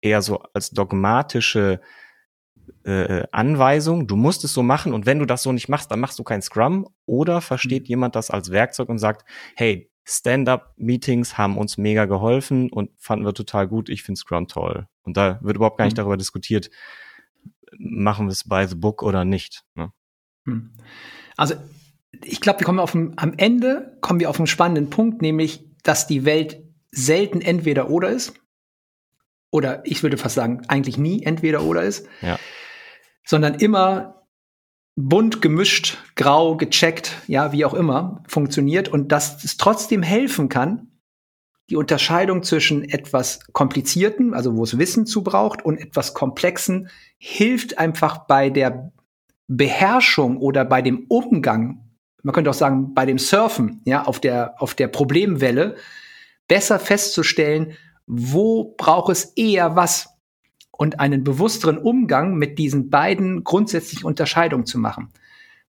eher 0.00 0.22
so 0.22 0.42
als 0.54 0.70
dogmatische 0.70 1.80
äh, 2.84 3.24
Anweisung, 3.32 4.06
du 4.06 4.16
musst 4.16 4.44
es 4.44 4.52
so 4.52 4.62
machen 4.62 4.92
und 4.92 5.06
wenn 5.06 5.18
du 5.18 5.24
das 5.24 5.42
so 5.42 5.52
nicht 5.52 5.68
machst, 5.68 5.90
dann 5.90 6.00
machst 6.00 6.18
du 6.18 6.24
kein 6.24 6.42
Scrum 6.42 6.88
oder 7.06 7.40
versteht 7.40 7.84
mhm. 7.84 7.88
jemand 7.88 8.16
das 8.16 8.30
als 8.30 8.50
Werkzeug 8.50 8.88
und 8.88 8.98
sagt, 8.98 9.24
hey, 9.56 9.87
Stand-up-Meetings 10.08 11.36
haben 11.36 11.58
uns 11.58 11.76
mega 11.76 12.06
geholfen 12.06 12.70
und 12.70 12.90
fanden 12.96 13.26
wir 13.26 13.34
total 13.34 13.68
gut, 13.68 13.90
ich 13.90 14.02
finde 14.02 14.18
Scrum 14.18 14.48
toll. 14.48 14.88
Und 15.02 15.18
da 15.18 15.38
wird 15.42 15.56
überhaupt 15.56 15.76
gar 15.76 15.84
nicht 15.84 15.94
mhm. 15.94 15.98
darüber 15.98 16.16
diskutiert, 16.16 16.70
machen 17.78 18.26
wir 18.26 18.32
es 18.32 18.48
by 18.48 18.64
the 18.66 18.74
book 18.74 19.02
oder 19.02 19.26
nicht. 19.26 19.64
Ne? 19.74 19.92
Mhm. 20.44 20.72
Also 21.36 21.56
ich 22.24 22.40
glaube, 22.40 22.60
wir 22.60 22.64
kommen 22.64 22.78
auf 22.78 22.92
dem, 22.92 23.12
am 23.16 23.34
Ende 23.36 23.98
kommen 24.00 24.18
wir 24.18 24.30
auf 24.30 24.38
einen 24.38 24.46
spannenden 24.46 24.88
Punkt, 24.88 25.20
nämlich, 25.20 25.68
dass 25.82 26.06
die 26.06 26.24
Welt 26.24 26.62
selten 26.90 27.42
entweder 27.42 27.90
oder 27.90 28.08
ist. 28.08 28.32
Oder 29.50 29.82
ich 29.84 30.02
würde 30.02 30.16
fast 30.16 30.36
sagen, 30.36 30.62
eigentlich 30.68 30.96
nie 30.96 31.22
entweder 31.22 31.62
oder 31.62 31.82
ist. 31.82 32.06
Ja. 32.22 32.38
Sondern 33.24 33.54
immer 33.56 34.17
bunt 35.00 35.40
gemischt, 35.42 35.98
grau, 36.16 36.56
gecheckt, 36.56 37.16
ja, 37.26 37.52
wie 37.52 37.64
auch 37.64 37.74
immer, 37.74 38.22
funktioniert 38.26 38.88
und 38.88 39.12
dass 39.12 39.44
es 39.44 39.56
trotzdem 39.56 40.02
helfen 40.02 40.48
kann, 40.48 40.88
die 41.70 41.76
Unterscheidung 41.76 42.42
zwischen 42.42 42.82
etwas 42.82 43.40
Komplizierten, 43.52 44.34
also 44.34 44.56
wo 44.56 44.64
es 44.64 44.78
Wissen 44.78 45.06
zu 45.06 45.22
braucht, 45.22 45.64
und 45.64 45.78
etwas 45.78 46.14
Komplexen, 46.14 46.88
hilft 47.18 47.78
einfach 47.78 48.26
bei 48.26 48.50
der 48.50 48.92
Beherrschung 49.46 50.38
oder 50.38 50.64
bei 50.64 50.82
dem 50.82 51.06
Umgang 51.08 51.88
man 52.22 52.34
könnte 52.34 52.50
auch 52.50 52.54
sagen, 52.54 52.94
bei 52.94 53.06
dem 53.06 53.18
Surfen, 53.18 53.80
ja, 53.84 54.04
auf 54.04 54.20
der, 54.20 54.60
auf 54.60 54.74
der 54.74 54.88
Problemwelle, 54.88 55.76
besser 56.46 56.78
festzustellen, 56.78 57.72
wo 58.06 58.74
braucht 58.76 59.12
es 59.12 59.32
eher 59.36 59.76
was 59.76 60.10
und 60.78 61.00
einen 61.00 61.24
bewussteren 61.24 61.76
Umgang 61.76 62.36
mit 62.36 62.56
diesen 62.58 62.88
beiden 62.88 63.42
grundsätzlichen 63.42 64.06
Unterscheidungen 64.06 64.64
zu 64.64 64.78
machen. 64.78 65.08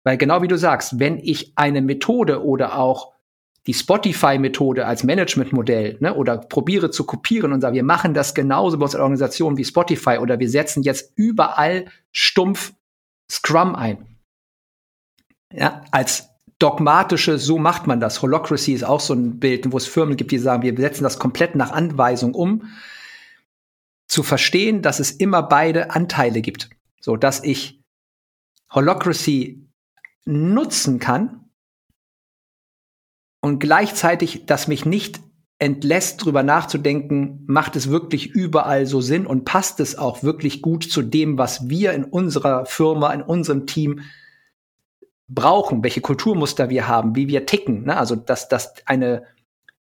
Weil 0.03 0.17
genau 0.17 0.43
wie 0.43 0.47
du 0.47 0.55
sagst, 0.55 0.99
wenn 0.99 1.17
ich 1.17 1.51
eine 1.55 1.81
Methode 1.81 2.45
oder 2.45 2.77
auch 2.77 3.11
die 3.65 3.73
Spotify-Methode 3.73 4.85
als 4.85 5.03
Managementmodell 5.03 5.97
ne, 5.99 6.13
oder 6.13 6.37
probiere 6.37 6.91
zu 6.91 7.05
kopieren 7.05 7.51
und 7.51 7.61
sage, 7.61 7.75
wir 7.75 7.83
machen 7.83 8.13
das 8.13 8.35
genauso 8.35 8.77
bei 8.77 8.83
unserer 8.83 9.01
Organisation 9.01 9.57
wie 9.57 9.65
Spotify 9.65 10.19
oder 10.19 10.39
wir 10.39 10.49
setzen 10.49 10.83
jetzt 10.83 11.11
überall 11.15 11.85
stumpf 12.11 12.73
Scrum 13.29 13.75
ein. 13.75 14.05
Ja, 15.51 15.81
als 15.91 16.29
dogmatische, 16.59 17.39
so 17.39 17.57
macht 17.57 17.87
man 17.87 17.99
das. 17.99 18.21
Holocracy 18.21 18.73
ist 18.73 18.83
auch 18.83 18.99
so 18.99 19.15
ein 19.15 19.39
Bild, 19.39 19.71
wo 19.71 19.77
es 19.77 19.87
Firmen 19.87 20.17
gibt, 20.17 20.31
die 20.31 20.37
sagen, 20.37 20.61
wir 20.61 20.75
setzen 20.77 21.03
das 21.03 21.17
komplett 21.17 21.55
nach 21.55 21.71
Anweisung 21.71 22.35
um. 22.35 22.69
Zu 24.09 24.23
verstehen, 24.23 24.81
dass 24.81 24.99
es 24.99 25.11
immer 25.11 25.43
beide 25.43 25.91
Anteile 25.91 26.41
gibt. 26.41 26.69
So 26.99 27.15
dass 27.15 27.41
ich 27.43 27.81
Holocracy 28.71 29.65
nutzen 30.25 30.99
kann 30.99 31.49
und 33.41 33.59
gleichzeitig, 33.59 34.45
dass 34.45 34.67
mich 34.67 34.85
nicht 34.85 35.21
entlässt, 35.59 36.23
drüber 36.23 36.43
nachzudenken, 36.43 37.43
macht 37.45 37.75
es 37.75 37.89
wirklich 37.89 38.27
überall 38.27 38.85
so 38.85 39.01
Sinn 39.01 39.25
und 39.25 39.43
passt 39.43 39.79
es 39.79 39.97
auch 39.97 40.23
wirklich 40.23 40.61
gut 40.61 40.83
zu 40.83 41.01
dem, 41.01 41.37
was 41.37 41.69
wir 41.69 41.93
in 41.93 42.05
unserer 42.05 42.65
Firma, 42.65 43.11
in 43.13 43.21
unserem 43.21 43.67
Team 43.67 44.01
brauchen, 45.27 45.83
welche 45.83 46.01
Kulturmuster 46.01 46.69
wir 46.69 46.87
haben, 46.87 47.15
wie 47.15 47.27
wir 47.27 47.45
ticken. 47.45 47.85
Ne? 47.85 47.97
Also 47.97 48.15
dass 48.15 48.47
das 48.47 48.73
eine 48.85 49.23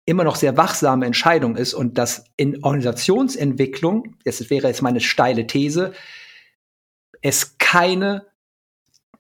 immer 0.09 0.25
noch 0.25 0.37
sehr 0.37 0.57
wachsame 0.57 1.05
Entscheidung 1.05 1.55
ist 1.55 1.75
und 1.75 1.99
dass 1.99 2.25
in 2.39 2.65
Organisationsentwicklung, 2.65 4.17
das 4.25 4.49
wäre 4.49 4.69
jetzt 4.69 4.81
meine 4.81 5.01
steile 5.01 5.47
These, 5.47 5.93
es 7.21 7.59
keine 7.59 8.27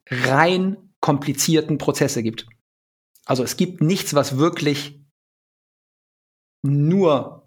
rein 0.09 0.79
komplizierten 1.01 1.77
Prozesse 1.77 2.23
gibt. 2.23 2.47
Also 3.27 3.45
es 3.45 3.59
gibt 3.59 3.83
nichts, 3.83 4.15
was 4.15 4.39
wirklich 4.39 4.99
nur 6.63 7.38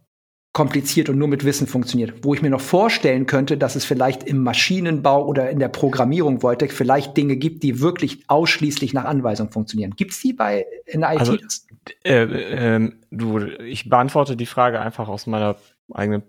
kompliziert 0.53 1.08
und 1.08 1.17
nur 1.17 1.29
mit 1.29 1.46
Wissen 1.46 1.65
funktioniert. 1.65 2.24
Wo 2.24 2.34
ich 2.34 2.41
mir 2.41 2.50
noch 2.50 2.62
vorstellen 2.62 3.25
könnte, 3.25 3.58
dass 3.58 3.75
es 3.75 3.86
vielleicht 3.86 4.24
im 4.24 4.43
Maschinenbau 4.43 5.25
oder 5.25 5.50
in 5.50 5.60
der 5.60 5.70
Programmierung 5.70 6.43
wollte, 6.43 6.67
vielleicht 6.67 7.15
Dinge 7.15 7.38
gibt, 7.38 7.63
die 7.63 7.79
wirklich 7.79 8.25
ausschließlich 8.27 8.93
nach 8.93 9.05
Anweisung 9.05 9.50
funktionieren. 9.50 9.91
Gibt 9.96 10.12
es 10.12 10.20
die 10.20 10.34
bei 10.34 10.65
in 10.86 11.01
der 11.01 11.13
IT? 11.13 11.20
Also, 11.20 11.38
äh, 12.03 12.24
äh, 12.24 12.91
du, 13.12 13.39
ich 13.39 13.89
beantworte 13.89 14.36
die 14.36 14.46
Frage 14.46 14.81
einfach 14.81 15.08
aus 15.08 15.25
meiner 15.25 15.55
eigenen 15.93 16.24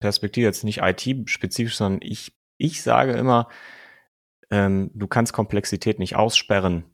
Perspektive, 0.00 0.46
jetzt 0.46 0.64
nicht 0.64 0.80
IT-spezifisch, 0.82 1.76
sondern 1.76 2.00
ich, 2.02 2.32
ich 2.56 2.82
sage 2.82 3.12
immer, 3.12 3.48
ähm, 4.50 4.90
du 4.94 5.06
kannst 5.08 5.34
Komplexität 5.34 5.98
nicht 5.98 6.16
aussperren 6.16 6.84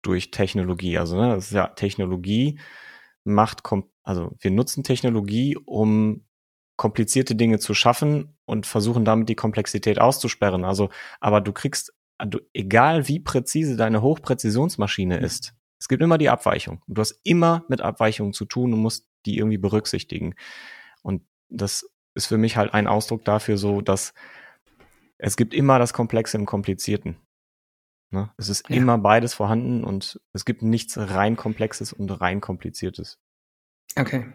durch 0.00 0.30
Technologie. 0.30 0.96
Also 0.96 1.20
ne, 1.20 1.34
das 1.34 1.46
ist 1.46 1.52
ja 1.52 1.68
Technologie 1.68 2.58
macht, 3.24 3.62
also 4.04 4.36
wir 4.38 4.50
nutzen 4.50 4.84
Technologie, 4.84 5.56
um 5.56 6.24
komplizierte 6.76 7.34
Dinge 7.34 7.58
zu 7.58 7.74
schaffen 7.74 8.36
und 8.44 8.66
versuchen 8.66 9.04
damit 9.04 9.28
die 9.28 9.36
Komplexität 9.36 10.00
auszusperren. 10.00 10.64
Also, 10.64 10.90
aber 11.20 11.40
du 11.40 11.52
kriegst, 11.52 11.94
du, 12.24 12.40
egal 12.52 13.08
wie 13.08 13.20
präzise 13.20 13.76
deine 13.76 14.02
Hochpräzisionsmaschine 14.02 15.18
mhm. 15.18 15.24
ist, 15.24 15.54
es 15.78 15.88
gibt 15.88 16.02
immer 16.02 16.18
die 16.18 16.30
Abweichung. 16.30 16.82
Du 16.86 17.00
hast 17.00 17.20
immer 17.24 17.64
mit 17.68 17.80
Abweichungen 17.80 18.32
zu 18.32 18.44
tun 18.44 18.72
und 18.72 18.80
musst 18.80 19.08
die 19.26 19.38
irgendwie 19.38 19.58
berücksichtigen. 19.58 20.34
Und 21.02 21.22
das 21.48 21.88
ist 22.14 22.26
für 22.26 22.38
mich 22.38 22.56
halt 22.56 22.74
ein 22.74 22.86
Ausdruck 22.86 23.24
dafür 23.24 23.56
so, 23.56 23.80
dass 23.80 24.14
es 25.18 25.36
gibt 25.36 25.54
immer 25.54 25.78
das 25.78 25.92
Komplexe 25.92 26.36
im 26.36 26.46
Komplizierten. 26.46 27.16
Ne? 28.10 28.30
Es 28.36 28.48
ist 28.48 28.68
ja. 28.68 28.76
immer 28.76 28.98
beides 28.98 29.34
vorhanden 29.34 29.84
und 29.84 30.20
es 30.32 30.44
gibt 30.44 30.62
nichts 30.62 30.96
rein 30.98 31.36
Komplexes 31.36 31.92
und 31.92 32.10
rein 32.10 32.40
Kompliziertes. 32.40 33.18
Okay. 33.96 34.26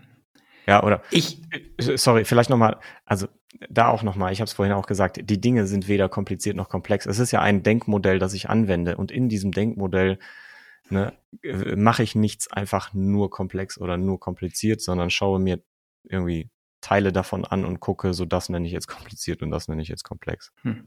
Ja, 0.68 0.84
oder 0.84 1.02
ich, 1.10 1.42
äh, 1.52 1.98
sorry, 1.98 2.26
vielleicht 2.26 2.50
nochmal, 2.50 2.78
also 3.06 3.28
da 3.70 3.88
auch 3.90 4.04
nochmal, 4.04 4.32
ich 4.32 4.40
habe 4.40 4.48
es 4.48 4.54
vorhin 4.54 4.74
auch 4.74 4.86
gesagt, 4.86 5.20
die 5.22 5.42
Dinge 5.42 5.66
sind 5.66 5.88
weder 5.88 6.10
kompliziert 6.10 6.56
noch 6.56 6.70
komplex. 6.70 7.06
Es 7.06 7.20
ist 7.20 7.32
ja 7.32 7.42
ein 7.42 7.64
Denkmodell, 7.64 8.20
das 8.20 8.34
ich 8.34 8.50
anwende 8.50 8.98
und 8.98 9.12
in 9.12 9.30
diesem 9.30 9.52
Denkmodell 9.52 10.20
ne, 10.90 11.14
äh, 11.44 11.76
mache 11.76 12.04
ich 12.04 12.16
nichts 12.16 12.52
einfach 12.52 12.94
nur 12.94 13.30
komplex 13.30 13.80
oder 13.80 13.98
nur 13.98 14.20
kompliziert, 14.20 14.82
sondern 14.82 15.10
schaue 15.10 15.40
mir 15.40 15.60
irgendwie 16.04 16.50
Teile 16.82 17.12
davon 17.12 17.46
an 17.46 17.66
und 17.66 17.80
gucke, 17.80 18.14
so 18.14 18.26
das 18.26 18.50
nenne 18.50 18.66
ich 18.66 18.72
jetzt 18.72 18.88
kompliziert 18.88 19.42
und 19.42 19.52
das 19.52 19.68
nenne 19.68 19.82
ich 19.82 19.88
jetzt 19.88 20.04
komplex. 20.04 20.52
Hm. 20.62 20.86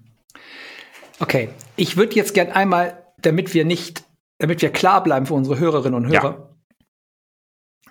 Okay, 1.18 1.50
ich 1.76 1.96
würde 1.96 2.14
jetzt 2.14 2.34
gern 2.34 2.50
einmal, 2.50 3.04
damit 3.18 3.52
wir 3.52 3.64
nicht, 3.64 4.04
damit 4.38 4.62
wir 4.62 4.70
klar 4.70 5.02
bleiben 5.02 5.26
für 5.26 5.34
unsere 5.34 5.58
Hörerinnen 5.58 5.94
und 5.94 6.06
Hörer, 6.06 6.30
ja. 6.30 6.51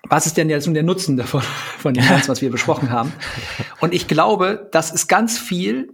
Was 0.10 0.25
ist 0.25 0.38
denn 0.38 0.50
jetzt 0.50 0.65
nun 0.65 0.74
der 0.74 0.84
Nutzen 0.84 1.17
davon, 1.17 1.41
von 1.77 1.93
dem 1.93 2.08
Ganzen, 2.08 2.29
was 2.29 2.41
wir 2.41 2.51
besprochen 2.51 2.91
haben? 2.91 3.13
Und 3.79 3.93
ich 3.93 4.08
glaube, 4.08 4.70
dass 4.72 4.93
es 4.93 5.08
ganz 5.08 5.38
viel 5.38 5.93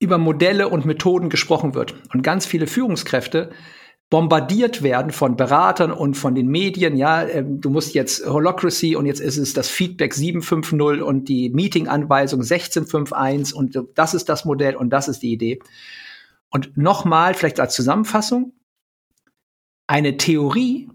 über 0.00 0.18
Modelle 0.18 0.68
und 0.68 0.84
Methoden 0.84 1.28
gesprochen 1.28 1.74
wird. 1.74 1.94
Und 2.12 2.22
ganz 2.22 2.46
viele 2.46 2.66
Führungskräfte 2.66 3.50
bombardiert 4.10 4.82
werden 4.82 5.12
von 5.12 5.36
Beratern 5.36 5.92
und 5.92 6.14
von 6.14 6.34
den 6.34 6.48
Medien. 6.48 6.96
Ja, 6.96 7.22
äh, 7.22 7.44
du 7.44 7.68
musst 7.68 7.94
jetzt 7.94 8.24
Holocracy 8.24 8.96
und 8.96 9.06
jetzt 9.06 9.20
ist 9.20 9.36
es 9.36 9.52
das 9.52 9.68
Feedback 9.68 10.14
750 10.14 11.02
und 11.02 11.28
die 11.28 11.50
Meeting-Anweisung 11.50 12.40
1651 12.40 13.54
und 13.54 13.78
das 13.94 14.14
ist 14.14 14.28
das 14.28 14.44
Modell 14.44 14.76
und 14.76 14.90
das 14.90 15.08
ist 15.08 15.22
die 15.22 15.32
Idee. 15.32 15.58
Und 16.48 16.76
nochmal, 16.78 17.34
vielleicht 17.34 17.60
als 17.60 17.74
Zusammenfassung, 17.74 18.54
eine 19.86 20.16
Theorie 20.16 20.88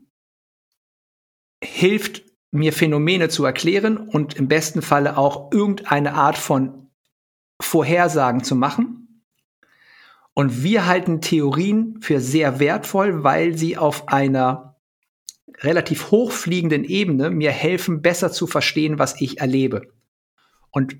hilft 1.63 2.23
mir 2.51 2.71
Phänomene 2.71 3.29
zu 3.29 3.45
erklären 3.45 3.97
und 3.97 4.35
im 4.35 4.47
besten 4.47 4.81
Falle 4.81 5.17
auch 5.17 5.51
irgendeine 5.51 6.13
Art 6.13 6.37
von 6.37 6.91
Vorhersagen 7.59 8.43
zu 8.43 8.55
machen. 8.55 9.23
Und 10.35 10.63
wir 10.63 10.85
halten 10.85 11.21
Theorien 11.21 11.99
für 12.01 12.19
sehr 12.19 12.59
wertvoll, 12.59 13.23
weil 13.23 13.57
sie 13.57 13.77
auf 13.77 14.07
einer 14.07 14.77
relativ 15.61 16.11
hochfliegenden 16.11 16.83
Ebene 16.83 17.29
mir 17.29 17.51
helfen, 17.51 18.01
besser 18.01 18.31
zu 18.31 18.47
verstehen, 18.47 18.99
was 18.99 19.19
ich 19.21 19.39
erlebe. 19.39 19.93
Und 20.71 20.97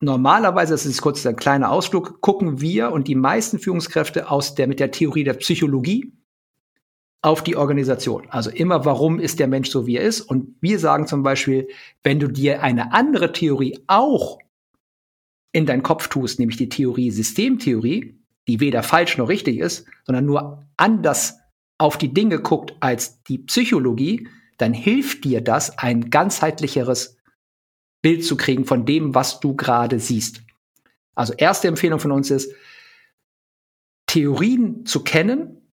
normalerweise, 0.00 0.74
das 0.74 0.86
ist 0.86 1.00
kurz 1.02 1.26
ein 1.26 1.36
kleiner 1.36 1.70
Ausflug, 1.70 2.20
gucken 2.20 2.60
wir 2.60 2.92
und 2.92 3.08
die 3.08 3.16
meisten 3.16 3.58
Führungskräfte 3.58 4.30
aus 4.30 4.54
der, 4.54 4.68
mit 4.68 4.80
der 4.80 4.92
Theorie 4.92 5.24
der 5.24 5.34
Psychologie 5.34 6.17
auf 7.20 7.42
die 7.42 7.56
Organisation. 7.56 8.28
Also 8.30 8.50
immer, 8.50 8.84
warum 8.84 9.18
ist 9.18 9.40
der 9.40 9.48
Mensch 9.48 9.70
so, 9.70 9.86
wie 9.86 9.96
er 9.96 10.04
ist? 10.04 10.20
Und 10.20 10.54
wir 10.60 10.78
sagen 10.78 11.06
zum 11.06 11.22
Beispiel, 11.22 11.68
wenn 12.02 12.20
du 12.20 12.28
dir 12.28 12.62
eine 12.62 12.92
andere 12.92 13.32
Theorie 13.32 13.78
auch 13.86 14.38
in 15.52 15.66
deinen 15.66 15.82
Kopf 15.82 16.08
tust, 16.08 16.38
nämlich 16.38 16.56
die 16.56 16.68
Theorie 16.68 17.10
Systemtheorie, 17.10 18.18
die 18.46 18.60
weder 18.60 18.82
falsch 18.82 19.18
noch 19.18 19.28
richtig 19.28 19.58
ist, 19.58 19.86
sondern 20.04 20.26
nur 20.26 20.66
anders 20.76 21.38
auf 21.78 21.98
die 21.98 22.12
Dinge 22.12 22.40
guckt 22.40 22.74
als 22.80 23.22
die 23.24 23.38
Psychologie, 23.38 24.28
dann 24.56 24.72
hilft 24.72 25.24
dir 25.24 25.40
das, 25.40 25.78
ein 25.78 26.10
ganzheitlicheres 26.10 27.16
Bild 28.02 28.24
zu 28.24 28.36
kriegen 28.36 28.64
von 28.64 28.84
dem, 28.84 29.14
was 29.14 29.40
du 29.40 29.56
gerade 29.56 29.98
siehst. 29.98 30.42
Also 31.14 31.34
erste 31.34 31.68
Empfehlung 31.68 31.98
von 31.98 32.12
uns 32.12 32.30
ist, 32.30 32.52
Theorien 34.06 34.86
zu 34.86 35.02
kennen, 35.04 35.67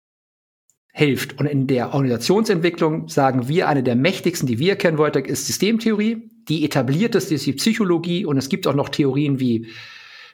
hilft. 0.94 1.40
Und 1.40 1.46
in 1.46 1.68
der 1.68 1.94
Organisationsentwicklung 1.94 3.08
sagen 3.08 3.48
wir, 3.48 3.68
eine 3.68 3.84
der 3.84 3.96
mächtigsten, 3.96 4.48
die 4.48 4.60
wir 4.60 4.76
kennen 4.76 4.98
wollten, 4.98 5.26
ist 5.26 5.48
Systemtheorie. 5.48 6.30
Die 6.50 6.66
etablierteste 6.66 7.36
ist 7.36 7.46
die 7.46 7.54
Psychologie 7.54 8.26
und 8.26 8.38
es 8.38 8.50
gibt 8.50 8.68
auch 8.68 8.74
noch 8.74 8.90
Theorien 8.90 9.40
wie 9.40 9.68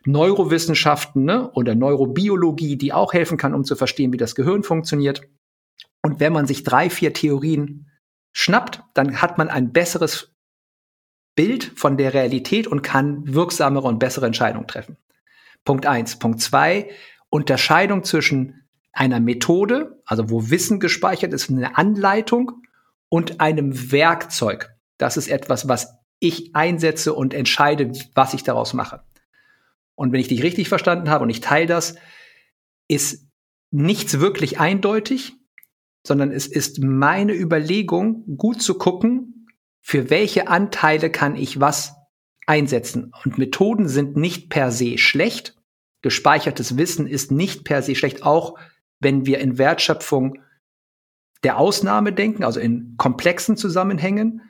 Neurowissenschaften 0.06 1.26
ne, 1.26 1.52
oder 1.52 1.76
Neurobiologie, 1.76 2.78
die 2.78 2.94
auch 2.94 3.14
helfen 3.14 3.38
kann, 3.38 3.54
um 3.54 3.66
zu 3.66 3.76
verstehen, 3.76 4.14
wie 4.14 4.18
das 4.18 4.36
Gehirn 4.36 4.64
funktioniert. 4.64 5.22
Und 6.02 6.20
wenn 6.20 6.34
man 6.34 6.48
sich 6.48 6.64
drei, 6.64 6.90
vier 6.90 7.14
Theorien 7.14 7.92
schnappt, 8.32 8.82
dann 8.94 9.22
hat 9.22 9.38
man 9.38 9.50
ein 9.50 9.74
besseres 9.74 10.34
Bild 11.36 11.72
von 11.76 11.98
der 11.98 12.14
Realität 12.14 12.68
und 12.68 12.82
kann 12.82 13.34
wirksamere 13.34 13.88
und 13.88 14.00
bessere 14.00 14.26
Entscheidungen 14.26 14.68
treffen. 14.68 14.98
Punkt 15.66 15.86
eins. 15.86 16.18
Punkt 16.18 16.42
zwei, 16.42 16.90
Unterscheidung 17.30 18.04
zwischen 18.04 18.67
einer 18.98 19.20
Methode, 19.20 20.02
also 20.06 20.30
wo 20.30 20.50
Wissen 20.50 20.80
gespeichert 20.80 21.32
ist, 21.32 21.50
eine 21.50 21.78
Anleitung 21.78 22.64
und 23.10 23.40
einem 23.40 23.92
Werkzeug. 23.92 24.76
Das 24.98 25.18
ist 25.18 25.28
etwas, 25.28 25.68
was 25.68 25.94
ich 26.20 26.56
einsetze 26.56 27.14
und 27.14 27.36
entscheide, 27.36 27.92
was 28.16 28.34
ich 28.34 28.44
daraus 28.44 28.74
mache. 28.74 29.04
Und 29.94 30.12
wenn 30.12 30.20
ich 30.20 30.28
dich 30.28 30.42
richtig 30.42 30.68
verstanden 30.68 31.10
habe 31.10 31.24
und 31.24 31.30
ich 31.30 31.42
teile 31.42 31.68
das, 31.68 31.96
ist 32.88 33.28
nichts 33.70 34.20
wirklich 34.20 34.60
eindeutig, 34.60 35.34
sondern 36.06 36.32
es 36.32 36.48
ist 36.48 36.82
meine 36.82 37.34
Überlegung, 37.34 38.38
gut 38.38 38.62
zu 38.62 38.80
gucken, 38.80 39.48
für 39.80 40.10
welche 40.10 40.48
Anteile 40.48 41.12
kann 41.12 41.36
ich 41.36 41.60
was 41.60 41.94
einsetzen. 42.48 43.12
Und 43.24 43.38
Methoden 43.38 43.88
sind 43.88 44.16
nicht 44.16 44.50
per 44.50 44.72
se 44.72 44.98
schlecht. 44.98 45.56
Gespeichertes 46.02 46.78
Wissen 46.78 47.06
ist 47.06 47.32
nicht 47.32 47.64
per 47.64 47.84
se 47.84 47.94
schlecht, 47.94 48.24
auch 48.24 48.58
wenn 49.00 49.26
wir 49.26 49.40
in 49.40 49.58
Wertschöpfung 49.58 50.40
der 51.44 51.58
Ausnahme 51.58 52.14
denken, 52.14 52.44
also 52.44 52.60
in 52.60 52.96
komplexen 52.98 53.58
Zusammenhängen. 53.58 54.42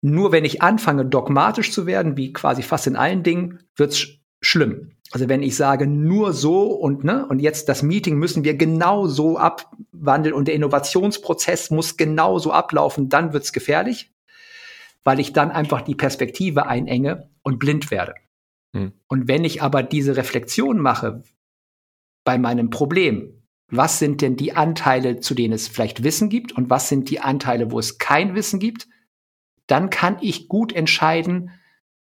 Nur 0.00 0.32
wenn 0.32 0.44
ich 0.44 0.60
anfange, 0.60 1.06
dogmatisch 1.06 1.72
zu 1.72 1.86
werden, 1.86 2.16
wie 2.16 2.32
quasi 2.32 2.62
fast 2.62 2.86
in 2.86 2.96
allen 2.96 3.22
Dingen, 3.22 3.60
wird's 3.76 4.08
schlimm. 4.40 4.92
Also 5.12 5.28
wenn 5.28 5.42
ich 5.42 5.56
sage, 5.56 5.86
nur 5.86 6.32
so 6.32 6.72
und 6.72 7.04
ne, 7.04 7.26
und 7.26 7.38
jetzt 7.38 7.68
das 7.68 7.82
Meeting 7.82 8.18
müssen 8.18 8.44
wir 8.44 8.54
genau 8.56 9.06
so 9.06 9.38
abwandeln 9.38 10.34
und 10.34 10.48
der 10.48 10.54
Innovationsprozess 10.54 11.70
muss 11.70 11.96
genau 11.96 12.38
so 12.38 12.52
ablaufen, 12.52 13.08
dann 13.08 13.32
wird's 13.32 13.52
gefährlich, 13.52 14.12
weil 15.04 15.20
ich 15.20 15.32
dann 15.32 15.50
einfach 15.50 15.82
die 15.82 15.94
Perspektive 15.94 16.66
einenge 16.66 17.30
und 17.42 17.58
blind 17.58 17.90
werde. 17.90 18.14
Hm. 18.74 18.92
Und 19.06 19.28
wenn 19.28 19.44
ich 19.44 19.62
aber 19.62 19.82
diese 19.82 20.16
Reflexion 20.16 20.80
mache 20.80 21.22
bei 22.24 22.36
meinem 22.38 22.70
Problem, 22.70 23.43
was 23.76 23.98
sind 23.98 24.20
denn 24.20 24.36
die 24.36 24.54
Anteile, 24.54 25.20
zu 25.20 25.34
denen 25.34 25.54
es 25.54 25.68
vielleicht 25.68 26.02
Wissen 26.02 26.28
gibt 26.28 26.52
und 26.52 26.70
was 26.70 26.88
sind 26.88 27.10
die 27.10 27.20
Anteile, 27.20 27.70
wo 27.70 27.78
es 27.78 27.98
kein 27.98 28.34
Wissen 28.34 28.60
gibt, 28.60 28.88
dann 29.66 29.90
kann 29.90 30.18
ich 30.20 30.48
gut 30.48 30.72
entscheiden, 30.72 31.50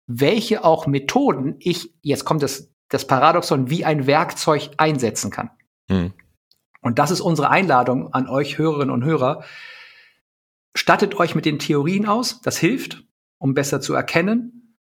welche 0.06 0.64
auch 0.64 0.86
Methoden 0.86 1.56
ich, 1.58 1.94
jetzt 2.02 2.24
kommt 2.24 2.42
das, 2.42 2.70
das 2.88 3.06
Paradoxon, 3.06 3.70
wie 3.70 3.84
ein 3.84 4.06
Werkzeug 4.06 4.70
einsetzen 4.76 5.30
kann. 5.30 5.50
Hm. 5.88 6.12
Und 6.80 6.98
das 6.98 7.10
ist 7.10 7.20
unsere 7.20 7.50
Einladung 7.50 8.12
an 8.14 8.28
euch 8.28 8.58
Hörerinnen 8.58 8.94
und 8.94 9.04
Hörer. 9.04 9.44
Stattet 10.74 11.16
euch 11.16 11.34
mit 11.34 11.44
den 11.44 11.58
Theorien 11.58 12.06
aus, 12.06 12.40
das 12.40 12.56
hilft, 12.56 13.04
um 13.38 13.54
besser 13.54 13.80
zu 13.80 13.94
erkennen 13.94 14.76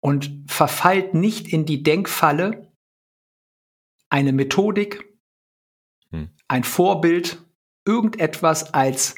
und 0.00 0.44
verfallt 0.46 1.14
nicht 1.14 1.48
in 1.48 1.64
die 1.64 1.82
Denkfalle, 1.82 2.70
eine 4.10 4.32
Methodik. 4.32 5.07
Ein 6.48 6.64
Vorbild, 6.64 7.38
irgendetwas 7.86 8.74
als 8.74 9.14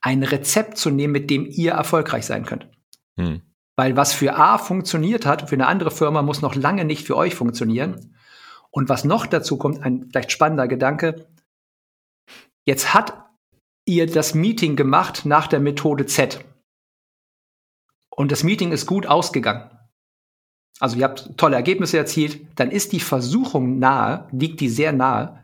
ein 0.00 0.22
Rezept 0.22 0.76
zu 0.76 0.90
nehmen, 0.90 1.12
mit 1.12 1.30
dem 1.30 1.46
ihr 1.46 1.72
erfolgreich 1.72 2.26
sein 2.26 2.44
könnt. 2.44 2.68
Hm. 3.16 3.42
Weil 3.76 3.96
was 3.96 4.12
für 4.12 4.36
A 4.36 4.58
funktioniert 4.58 5.24
hat, 5.24 5.48
für 5.48 5.54
eine 5.54 5.66
andere 5.66 5.90
Firma 5.90 6.22
muss 6.22 6.42
noch 6.42 6.54
lange 6.54 6.84
nicht 6.84 7.06
für 7.06 7.16
euch 7.16 7.34
funktionieren. 7.34 8.14
Und 8.70 8.88
was 8.88 9.04
noch 9.04 9.26
dazu 9.26 9.56
kommt, 9.56 9.82
ein 9.82 10.08
vielleicht 10.10 10.32
spannender 10.32 10.68
Gedanke. 10.68 11.26
Jetzt 12.66 12.94
hat 12.94 13.28
ihr 13.86 14.06
das 14.06 14.34
Meeting 14.34 14.76
gemacht 14.76 15.24
nach 15.24 15.46
der 15.46 15.60
Methode 15.60 16.06
Z. 16.06 16.44
Und 18.10 18.30
das 18.30 18.44
Meeting 18.44 18.72
ist 18.72 18.86
gut 18.86 19.06
ausgegangen. 19.06 19.70
Also 20.80 20.96
ihr 20.96 21.04
habt 21.04 21.36
tolle 21.36 21.56
Ergebnisse 21.56 21.96
erzielt. 21.98 22.46
Dann 22.58 22.70
ist 22.70 22.92
die 22.92 23.00
Versuchung 23.00 23.78
nahe, 23.78 24.28
liegt 24.32 24.60
die 24.60 24.68
sehr 24.68 24.92
nahe, 24.92 25.41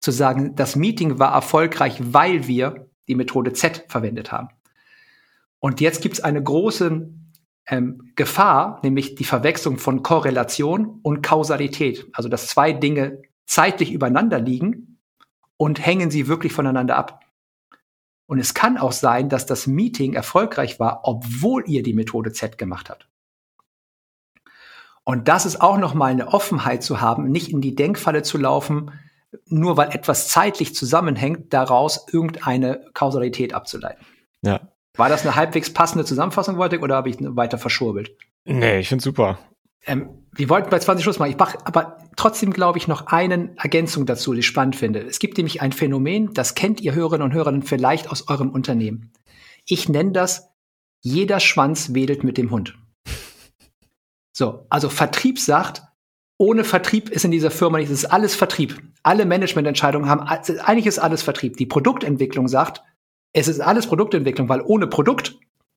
zu 0.00 0.10
sagen, 0.10 0.54
das 0.54 0.76
Meeting 0.76 1.18
war 1.18 1.32
erfolgreich, 1.32 1.98
weil 2.00 2.46
wir 2.46 2.88
die 3.08 3.14
Methode 3.14 3.52
Z 3.52 3.84
verwendet 3.88 4.32
haben. 4.32 4.48
Und 5.60 5.80
jetzt 5.80 6.02
gibt 6.02 6.14
es 6.14 6.24
eine 6.24 6.42
große 6.42 7.08
ähm, 7.66 8.12
Gefahr, 8.14 8.80
nämlich 8.82 9.14
die 9.16 9.24
Verwechslung 9.24 9.78
von 9.78 10.02
Korrelation 10.02 11.00
und 11.02 11.22
Kausalität. 11.22 12.06
Also 12.12 12.28
dass 12.28 12.46
zwei 12.46 12.72
Dinge 12.72 13.22
zeitlich 13.46 13.92
übereinander 13.92 14.38
liegen 14.38 14.98
und 15.56 15.84
hängen 15.84 16.10
sie 16.10 16.28
wirklich 16.28 16.52
voneinander 16.52 16.96
ab. 16.96 17.24
Und 18.26 18.38
es 18.38 18.54
kann 18.54 18.76
auch 18.76 18.92
sein, 18.92 19.28
dass 19.28 19.46
das 19.46 19.66
Meeting 19.66 20.12
erfolgreich 20.12 20.78
war, 20.78 21.00
obwohl 21.04 21.64
ihr 21.66 21.82
die 21.82 21.94
Methode 21.94 22.32
Z 22.32 22.58
gemacht 22.58 22.90
habt. 22.90 23.08
Und 25.02 25.28
das 25.28 25.46
ist 25.46 25.62
auch 25.62 25.78
nochmal 25.78 26.12
eine 26.12 26.28
Offenheit 26.28 26.82
zu 26.82 27.00
haben, 27.00 27.30
nicht 27.30 27.50
in 27.50 27.62
die 27.62 27.74
Denkfalle 27.74 28.22
zu 28.22 28.36
laufen, 28.36 28.92
nur 29.46 29.76
weil 29.76 29.90
etwas 29.90 30.28
zeitlich 30.28 30.74
zusammenhängt, 30.74 31.52
daraus 31.52 32.06
irgendeine 32.10 32.84
Kausalität 32.94 33.52
abzuleiten. 33.54 34.04
Ja. 34.42 34.60
War 34.96 35.08
das 35.08 35.22
eine 35.22 35.36
halbwegs 35.36 35.72
passende 35.72 36.04
Zusammenfassung, 36.04 36.58
Wojtek, 36.58 36.82
oder 36.82 36.96
habe 36.96 37.08
ich 37.08 37.16
weiter 37.20 37.58
verschurbelt? 37.58 38.16
Nee, 38.44 38.80
ich 38.80 38.88
finde 38.88 39.04
super. 39.04 39.38
Ähm, 39.86 40.26
wir 40.32 40.48
wollten 40.48 40.70
bei 40.70 40.78
20 40.78 41.04
Schluss 41.04 41.18
machen. 41.18 41.30
Ich 41.30 41.38
mache 41.38 41.58
aber 41.64 41.98
trotzdem, 42.16 42.52
glaube 42.52 42.78
ich, 42.78 42.88
noch 42.88 43.06
eine 43.06 43.54
Ergänzung 43.56 44.06
dazu, 44.06 44.32
die 44.32 44.40
ich 44.40 44.46
spannend 44.46 44.76
finde. 44.76 45.00
Es 45.00 45.18
gibt 45.18 45.36
nämlich 45.36 45.62
ein 45.62 45.72
Phänomen, 45.72 46.34
das 46.34 46.54
kennt 46.54 46.80
ihr 46.80 46.94
Hörerinnen 46.94 47.24
und 47.24 47.34
Hörer 47.34 47.60
vielleicht 47.62 48.10
aus 48.10 48.28
eurem 48.28 48.50
Unternehmen. 48.50 49.12
Ich 49.66 49.88
nenne 49.88 50.12
das, 50.12 50.48
jeder 51.00 51.40
Schwanz 51.40 51.94
wedelt 51.94 52.24
mit 52.24 52.38
dem 52.38 52.50
Hund. 52.50 52.76
So, 54.32 54.66
also 54.68 54.88
Vertrieb 54.88 55.38
sagt, 55.38 55.82
ohne 56.38 56.64
Vertrieb 56.64 57.10
ist 57.10 57.24
in 57.24 57.32
dieser 57.32 57.50
Firma 57.50 57.78
nicht, 57.78 57.90
es 57.90 58.04
ist 58.04 58.12
alles 58.12 58.36
Vertrieb. 58.36 58.80
Alle 59.02 59.26
Managemententscheidungen 59.26 60.08
haben, 60.08 60.22
eigentlich 60.22 60.86
ist 60.86 61.00
alles 61.00 61.22
Vertrieb. 61.22 61.56
Die 61.56 61.66
Produktentwicklung 61.66 62.48
sagt, 62.48 62.82
es 63.32 63.48
ist 63.48 63.60
alles 63.60 63.86
Produktentwicklung, 63.86 64.48
weil 64.48 64.62
ohne 64.62 64.86
Produkt, 64.86 65.36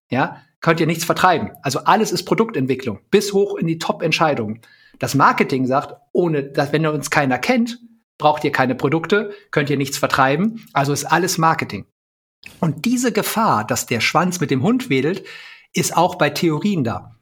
ja, 0.09 0.41
könnt 0.61 0.79
ihr 0.79 0.87
nichts 0.87 1.03
vertreiben. 1.03 1.51
Also 1.63 1.79
alles 1.79 2.11
ist 2.11 2.25
Produktentwicklung, 2.25 2.99
bis 3.09 3.33
hoch 3.33 3.55
in 3.55 3.65
die 3.67 3.79
Top-Entscheidungen. 3.79 4.61
Das 4.99 5.15
Marketing 5.15 5.65
sagt, 5.65 5.95
ohne, 6.11 6.43
dass, 6.43 6.71
wenn 6.71 6.85
uns 6.85 7.09
keiner 7.09 7.39
kennt, 7.39 7.79
braucht 8.19 8.43
ihr 8.43 8.51
keine 8.51 8.75
Produkte, 8.75 9.31
könnt 9.49 9.71
ihr 9.71 9.77
nichts 9.77 9.97
vertreiben. 9.97 10.63
Also 10.73 10.93
ist 10.93 11.05
alles 11.05 11.39
Marketing. 11.39 11.87
Und 12.59 12.85
diese 12.85 13.11
Gefahr, 13.11 13.65
dass 13.65 13.87
der 13.87 13.99
Schwanz 13.99 14.39
mit 14.39 14.51
dem 14.51 14.61
Hund 14.61 14.89
wedelt, 14.89 15.23
ist 15.73 15.97
auch 15.97 16.15
bei 16.15 16.29
Theorien 16.29 16.83
da. 16.83 17.15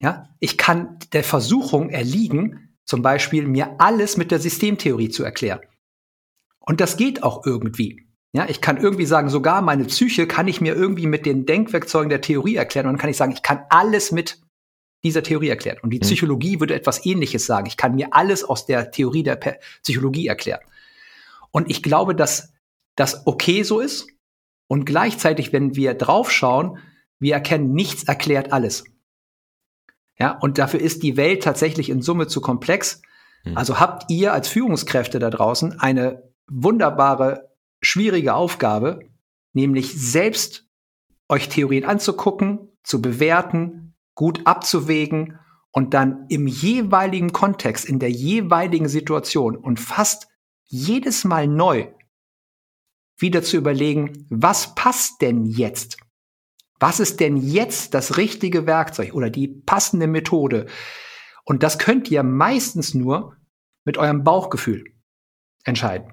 Ja, 0.00 0.30
ich 0.40 0.58
kann 0.58 0.98
der 1.12 1.22
Versuchung 1.22 1.90
erliegen, 1.90 2.71
zum 2.84 3.02
Beispiel 3.02 3.46
mir 3.46 3.76
alles 3.78 4.16
mit 4.16 4.30
der 4.30 4.38
Systemtheorie 4.38 5.08
zu 5.08 5.24
erklären. 5.24 5.60
Und 6.60 6.80
das 6.80 6.96
geht 6.96 7.22
auch 7.22 7.44
irgendwie. 7.46 8.06
Ja, 8.34 8.48
ich 8.48 8.60
kann 8.60 8.78
irgendwie 8.78 9.06
sagen, 9.06 9.28
sogar 9.28 9.60
meine 9.60 9.84
Psyche 9.84 10.26
kann 10.26 10.48
ich 10.48 10.60
mir 10.60 10.74
irgendwie 10.74 11.06
mit 11.06 11.26
den 11.26 11.44
Denkwerkzeugen 11.44 12.08
der 12.08 12.22
Theorie 12.22 12.56
erklären. 12.56 12.86
Und 12.86 12.94
dann 12.94 13.00
kann 13.00 13.10
ich 13.10 13.16
sagen, 13.16 13.32
ich 13.32 13.42
kann 13.42 13.64
alles 13.68 14.10
mit 14.10 14.40
dieser 15.04 15.22
Theorie 15.22 15.48
erklären. 15.48 15.78
Und 15.82 15.90
die 15.90 15.98
mhm. 15.98 16.02
Psychologie 16.02 16.60
würde 16.60 16.74
etwas 16.74 17.04
Ähnliches 17.04 17.46
sagen. 17.46 17.66
Ich 17.66 17.76
kann 17.76 17.94
mir 17.94 18.14
alles 18.14 18.44
aus 18.44 18.66
der 18.66 18.90
Theorie 18.90 19.22
der 19.22 19.36
Psychologie 19.82 20.28
erklären. 20.28 20.60
Und 21.50 21.70
ich 21.70 21.82
glaube, 21.82 22.14
dass 22.14 22.52
das 22.96 23.26
okay 23.26 23.62
so 23.62 23.80
ist 23.80 24.08
Und 24.66 24.86
gleichzeitig, 24.86 25.52
wenn 25.52 25.76
wir 25.76 25.94
draufschauen, 25.94 26.78
wir 27.18 27.34
erkennen, 27.34 27.72
nichts 27.72 28.04
erklärt 28.04 28.52
alles. 28.52 28.84
Ja, 30.22 30.38
und 30.38 30.58
dafür 30.58 30.80
ist 30.80 31.02
die 31.02 31.16
Welt 31.16 31.42
tatsächlich 31.42 31.90
in 31.90 32.00
Summe 32.00 32.28
zu 32.28 32.40
komplex. 32.40 33.02
Hm. 33.42 33.56
Also 33.56 33.80
habt 33.80 34.08
ihr 34.08 34.32
als 34.32 34.46
Führungskräfte 34.46 35.18
da 35.18 35.30
draußen 35.30 35.80
eine 35.80 36.22
wunderbare, 36.46 37.50
schwierige 37.80 38.34
Aufgabe, 38.34 39.00
nämlich 39.52 39.92
selbst 40.00 40.68
euch 41.28 41.48
Theorien 41.48 41.84
anzugucken, 41.84 42.68
zu 42.84 43.02
bewerten, 43.02 43.96
gut 44.14 44.42
abzuwägen 44.46 45.40
und 45.72 45.92
dann 45.92 46.26
im 46.28 46.46
jeweiligen 46.46 47.32
Kontext, 47.32 47.84
in 47.84 47.98
der 47.98 48.10
jeweiligen 48.10 48.88
Situation 48.88 49.56
und 49.56 49.80
fast 49.80 50.28
jedes 50.66 51.24
Mal 51.24 51.48
neu 51.48 51.88
wieder 53.16 53.42
zu 53.42 53.56
überlegen, 53.56 54.26
was 54.30 54.76
passt 54.76 55.20
denn 55.20 55.46
jetzt? 55.46 55.96
Was 56.82 56.98
ist 56.98 57.20
denn 57.20 57.36
jetzt 57.36 57.94
das 57.94 58.16
richtige 58.16 58.66
Werkzeug 58.66 59.14
oder 59.14 59.30
die 59.30 59.46
passende 59.46 60.08
Methode? 60.08 60.66
Und 61.44 61.62
das 61.62 61.78
könnt 61.78 62.10
ihr 62.10 62.24
meistens 62.24 62.92
nur 62.92 63.36
mit 63.84 63.98
eurem 63.98 64.24
Bauchgefühl 64.24 64.82
entscheiden. 65.62 66.12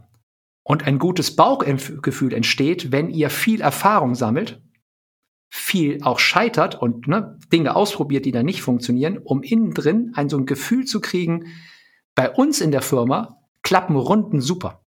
Und 0.62 0.86
ein 0.86 0.99
gutes 0.99 1.36
Bauchgefühl 1.36 2.36
entsteht, 2.36 2.91
wenn 2.91 3.10
ihr 3.10 3.32
viel 3.32 3.62
Erfahrung 3.62 4.13
sammelt, 4.13 4.62
viel 5.49 6.03
auch 6.03 6.19
scheitert 6.19 6.79
und 6.79 7.08
ne, 7.08 7.39
Dinge 7.51 7.75
ausprobiert, 7.75 8.25
die 8.25 8.32
dann 8.32 8.45
nicht 8.45 8.62
funktionieren, 8.62 9.17
um 9.17 9.41
innen 9.41 9.73
drin 9.73 10.12
ein 10.13 10.29
so 10.29 10.38
ein 10.38 10.45
Gefühl 10.45 10.86
zu 10.86 11.01
kriegen, 11.01 11.47
bei 12.13 12.29
uns 12.29 12.62
in 12.62 12.69
der 12.69 12.84
Firma 12.84 13.39
klappen 13.63 13.95
Runden 13.95 14.39
super. 14.39 14.86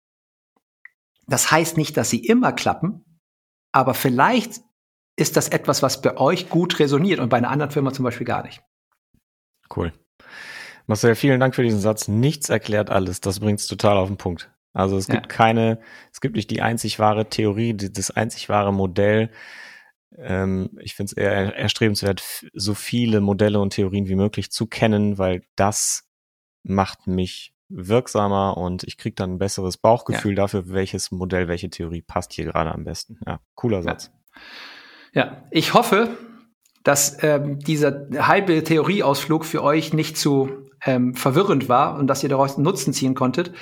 Das 1.27 1.51
heißt 1.51 1.79
nicht, 1.79 1.97
dass 1.97 2.11
sie 2.11 2.23
immer 2.23 2.53
klappen, 2.53 3.19
aber 3.73 3.95
vielleicht 3.95 4.61
ist 5.21 5.37
das 5.37 5.49
etwas, 5.49 5.83
was 5.83 6.01
bei 6.01 6.17
euch 6.17 6.49
gut 6.49 6.79
resoniert 6.79 7.21
und 7.21 7.29
bei 7.29 7.37
einer 7.37 7.51
anderen 7.51 7.71
Firma 7.71 7.93
zum 7.93 8.05
Beispiel 8.05 8.27
gar 8.27 8.43
nicht. 8.43 8.63
Cool. 9.75 9.93
Marcel, 10.87 11.15
vielen 11.15 11.39
Dank 11.39 11.55
für 11.55 11.63
diesen 11.63 11.81
Satz. 11.81 12.09
Nichts 12.09 12.49
erklärt 12.49 12.91
alles. 12.91 13.21
Das 13.21 13.39
bringt 13.39 13.61
es 13.61 13.67
total 13.67 13.97
auf 13.97 14.09
den 14.09 14.17
Punkt. 14.17 14.51
Also 14.73 14.97
es 14.97 15.07
gibt 15.07 15.27
ja. 15.27 15.37
keine, 15.37 15.81
es 16.13 16.21
gibt 16.21 16.37
nicht 16.37 16.51
die 16.51 16.63
einzig 16.63 16.99
wahre 16.99 17.29
Theorie, 17.29 17.77
das 17.77 18.11
einzig 18.11 18.49
wahre 18.49 18.73
Modell. 18.73 19.31
Ähm, 20.17 20.71
ich 20.81 20.95
finde 20.95 21.11
es 21.11 21.13
eher 21.13 21.55
erstrebenswert, 21.55 22.47
so 22.53 22.75
viele 22.75 23.21
Modelle 23.21 23.61
und 23.61 23.75
Theorien 23.75 24.09
wie 24.09 24.17
möglich 24.17 24.51
zu 24.51 24.67
kennen, 24.67 25.19
weil 25.19 25.43
das 25.55 26.09
macht 26.63 27.07
mich 27.07 27.55
wirksamer 27.69 28.57
und 28.57 28.85
ich 28.85 28.97
kriege 28.97 29.15
dann 29.15 29.35
ein 29.35 29.39
besseres 29.39 29.77
Bauchgefühl 29.77 30.33
ja. 30.33 30.43
dafür, 30.43 30.71
welches 30.71 31.11
Modell, 31.11 31.47
welche 31.47 31.71
Theorie 31.71 32.03
passt 32.03 32.33
hier 32.33 32.47
gerade 32.47 32.73
am 32.73 32.85
besten. 32.85 33.19
Ja, 33.27 33.41
cooler 33.55 33.83
Satz. 33.83 34.11
Ja, 34.35 34.41
ja. 35.13 35.43
ich 35.51 35.75
hoffe, 35.75 36.09
dass 36.83 37.23
ähm, 37.23 37.59
dieser 37.59 38.07
halbe 38.19 38.63
Theorieausflug 38.65 39.45
für 39.45 39.63
euch 39.63 39.93
nicht 39.93 40.17
zu 40.17 40.51
ähm, 40.85 41.15
verwirrend 41.15 41.69
war 41.69 41.99
und 41.99 42.07
dass 42.07 42.23
ihr 42.23 42.29
daraus 42.29 42.57
einen 42.57 42.65
Nutzen 42.65 42.93
ziehen 42.93 43.15
konntet. 43.15 43.53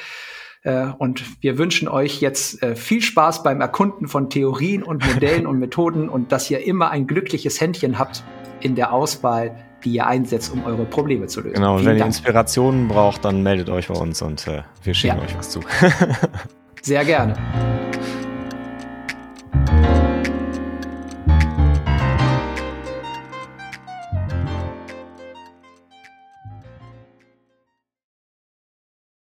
Äh, 0.63 0.87
und 0.99 1.25
wir 1.43 1.59
wünschen 1.59 1.89
euch 1.89 2.21
jetzt 2.21 2.63
äh, 2.63 2.77
viel 2.77 3.03
Spaß 3.03 3.43
beim 3.43 3.61
Erkunden 3.61 4.07
von 4.09 4.31
Theorien 4.31 4.83
und 4.83 5.05
Modellen 5.07 5.47
und 5.47 5.59
Methoden 5.61 6.09
und 6.09 6.33
dass 6.33 6.51
ihr 6.51 6.65
immer 6.65 6.91
ein 6.91 7.07
glückliches 7.07 7.61
Händchen 7.61 7.99
habt 7.99 8.23
in 8.61 8.75
der 8.75 8.93
Auswahl 8.93 9.65
die 9.85 9.91
ihr 9.93 10.07
einsetzt, 10.07 10.53
um 10.53 10.65
eure 10.65 10.85
Probleme 10.85 11.27
zu 11.27 11.41
lösen. 11.41 11.55
Genau, 11.55 11.77
und 11.77 11.81
wenn 11.81 11.99
Dank. 11.99 12.01
ihr 12.01 12.07
Inspirationen 12.07 12.89
braucht, 12.89 13.25
dann 13.25 13.43
meldet 13.43 13.71
euch 13.71 13.89
bei 13.89 13.95
uns 13.95 14.23
und 14.23 14.47
äh, 14.47 14.63
wir 14.83 14.95
schicken 14.95 15.19
ja. 15.19 15.23
euch 15.23 15.39
was 15.39 15.51
zu. 15.51 15.61
Sehr 16.83 17.05
gerne. 17.05 17.78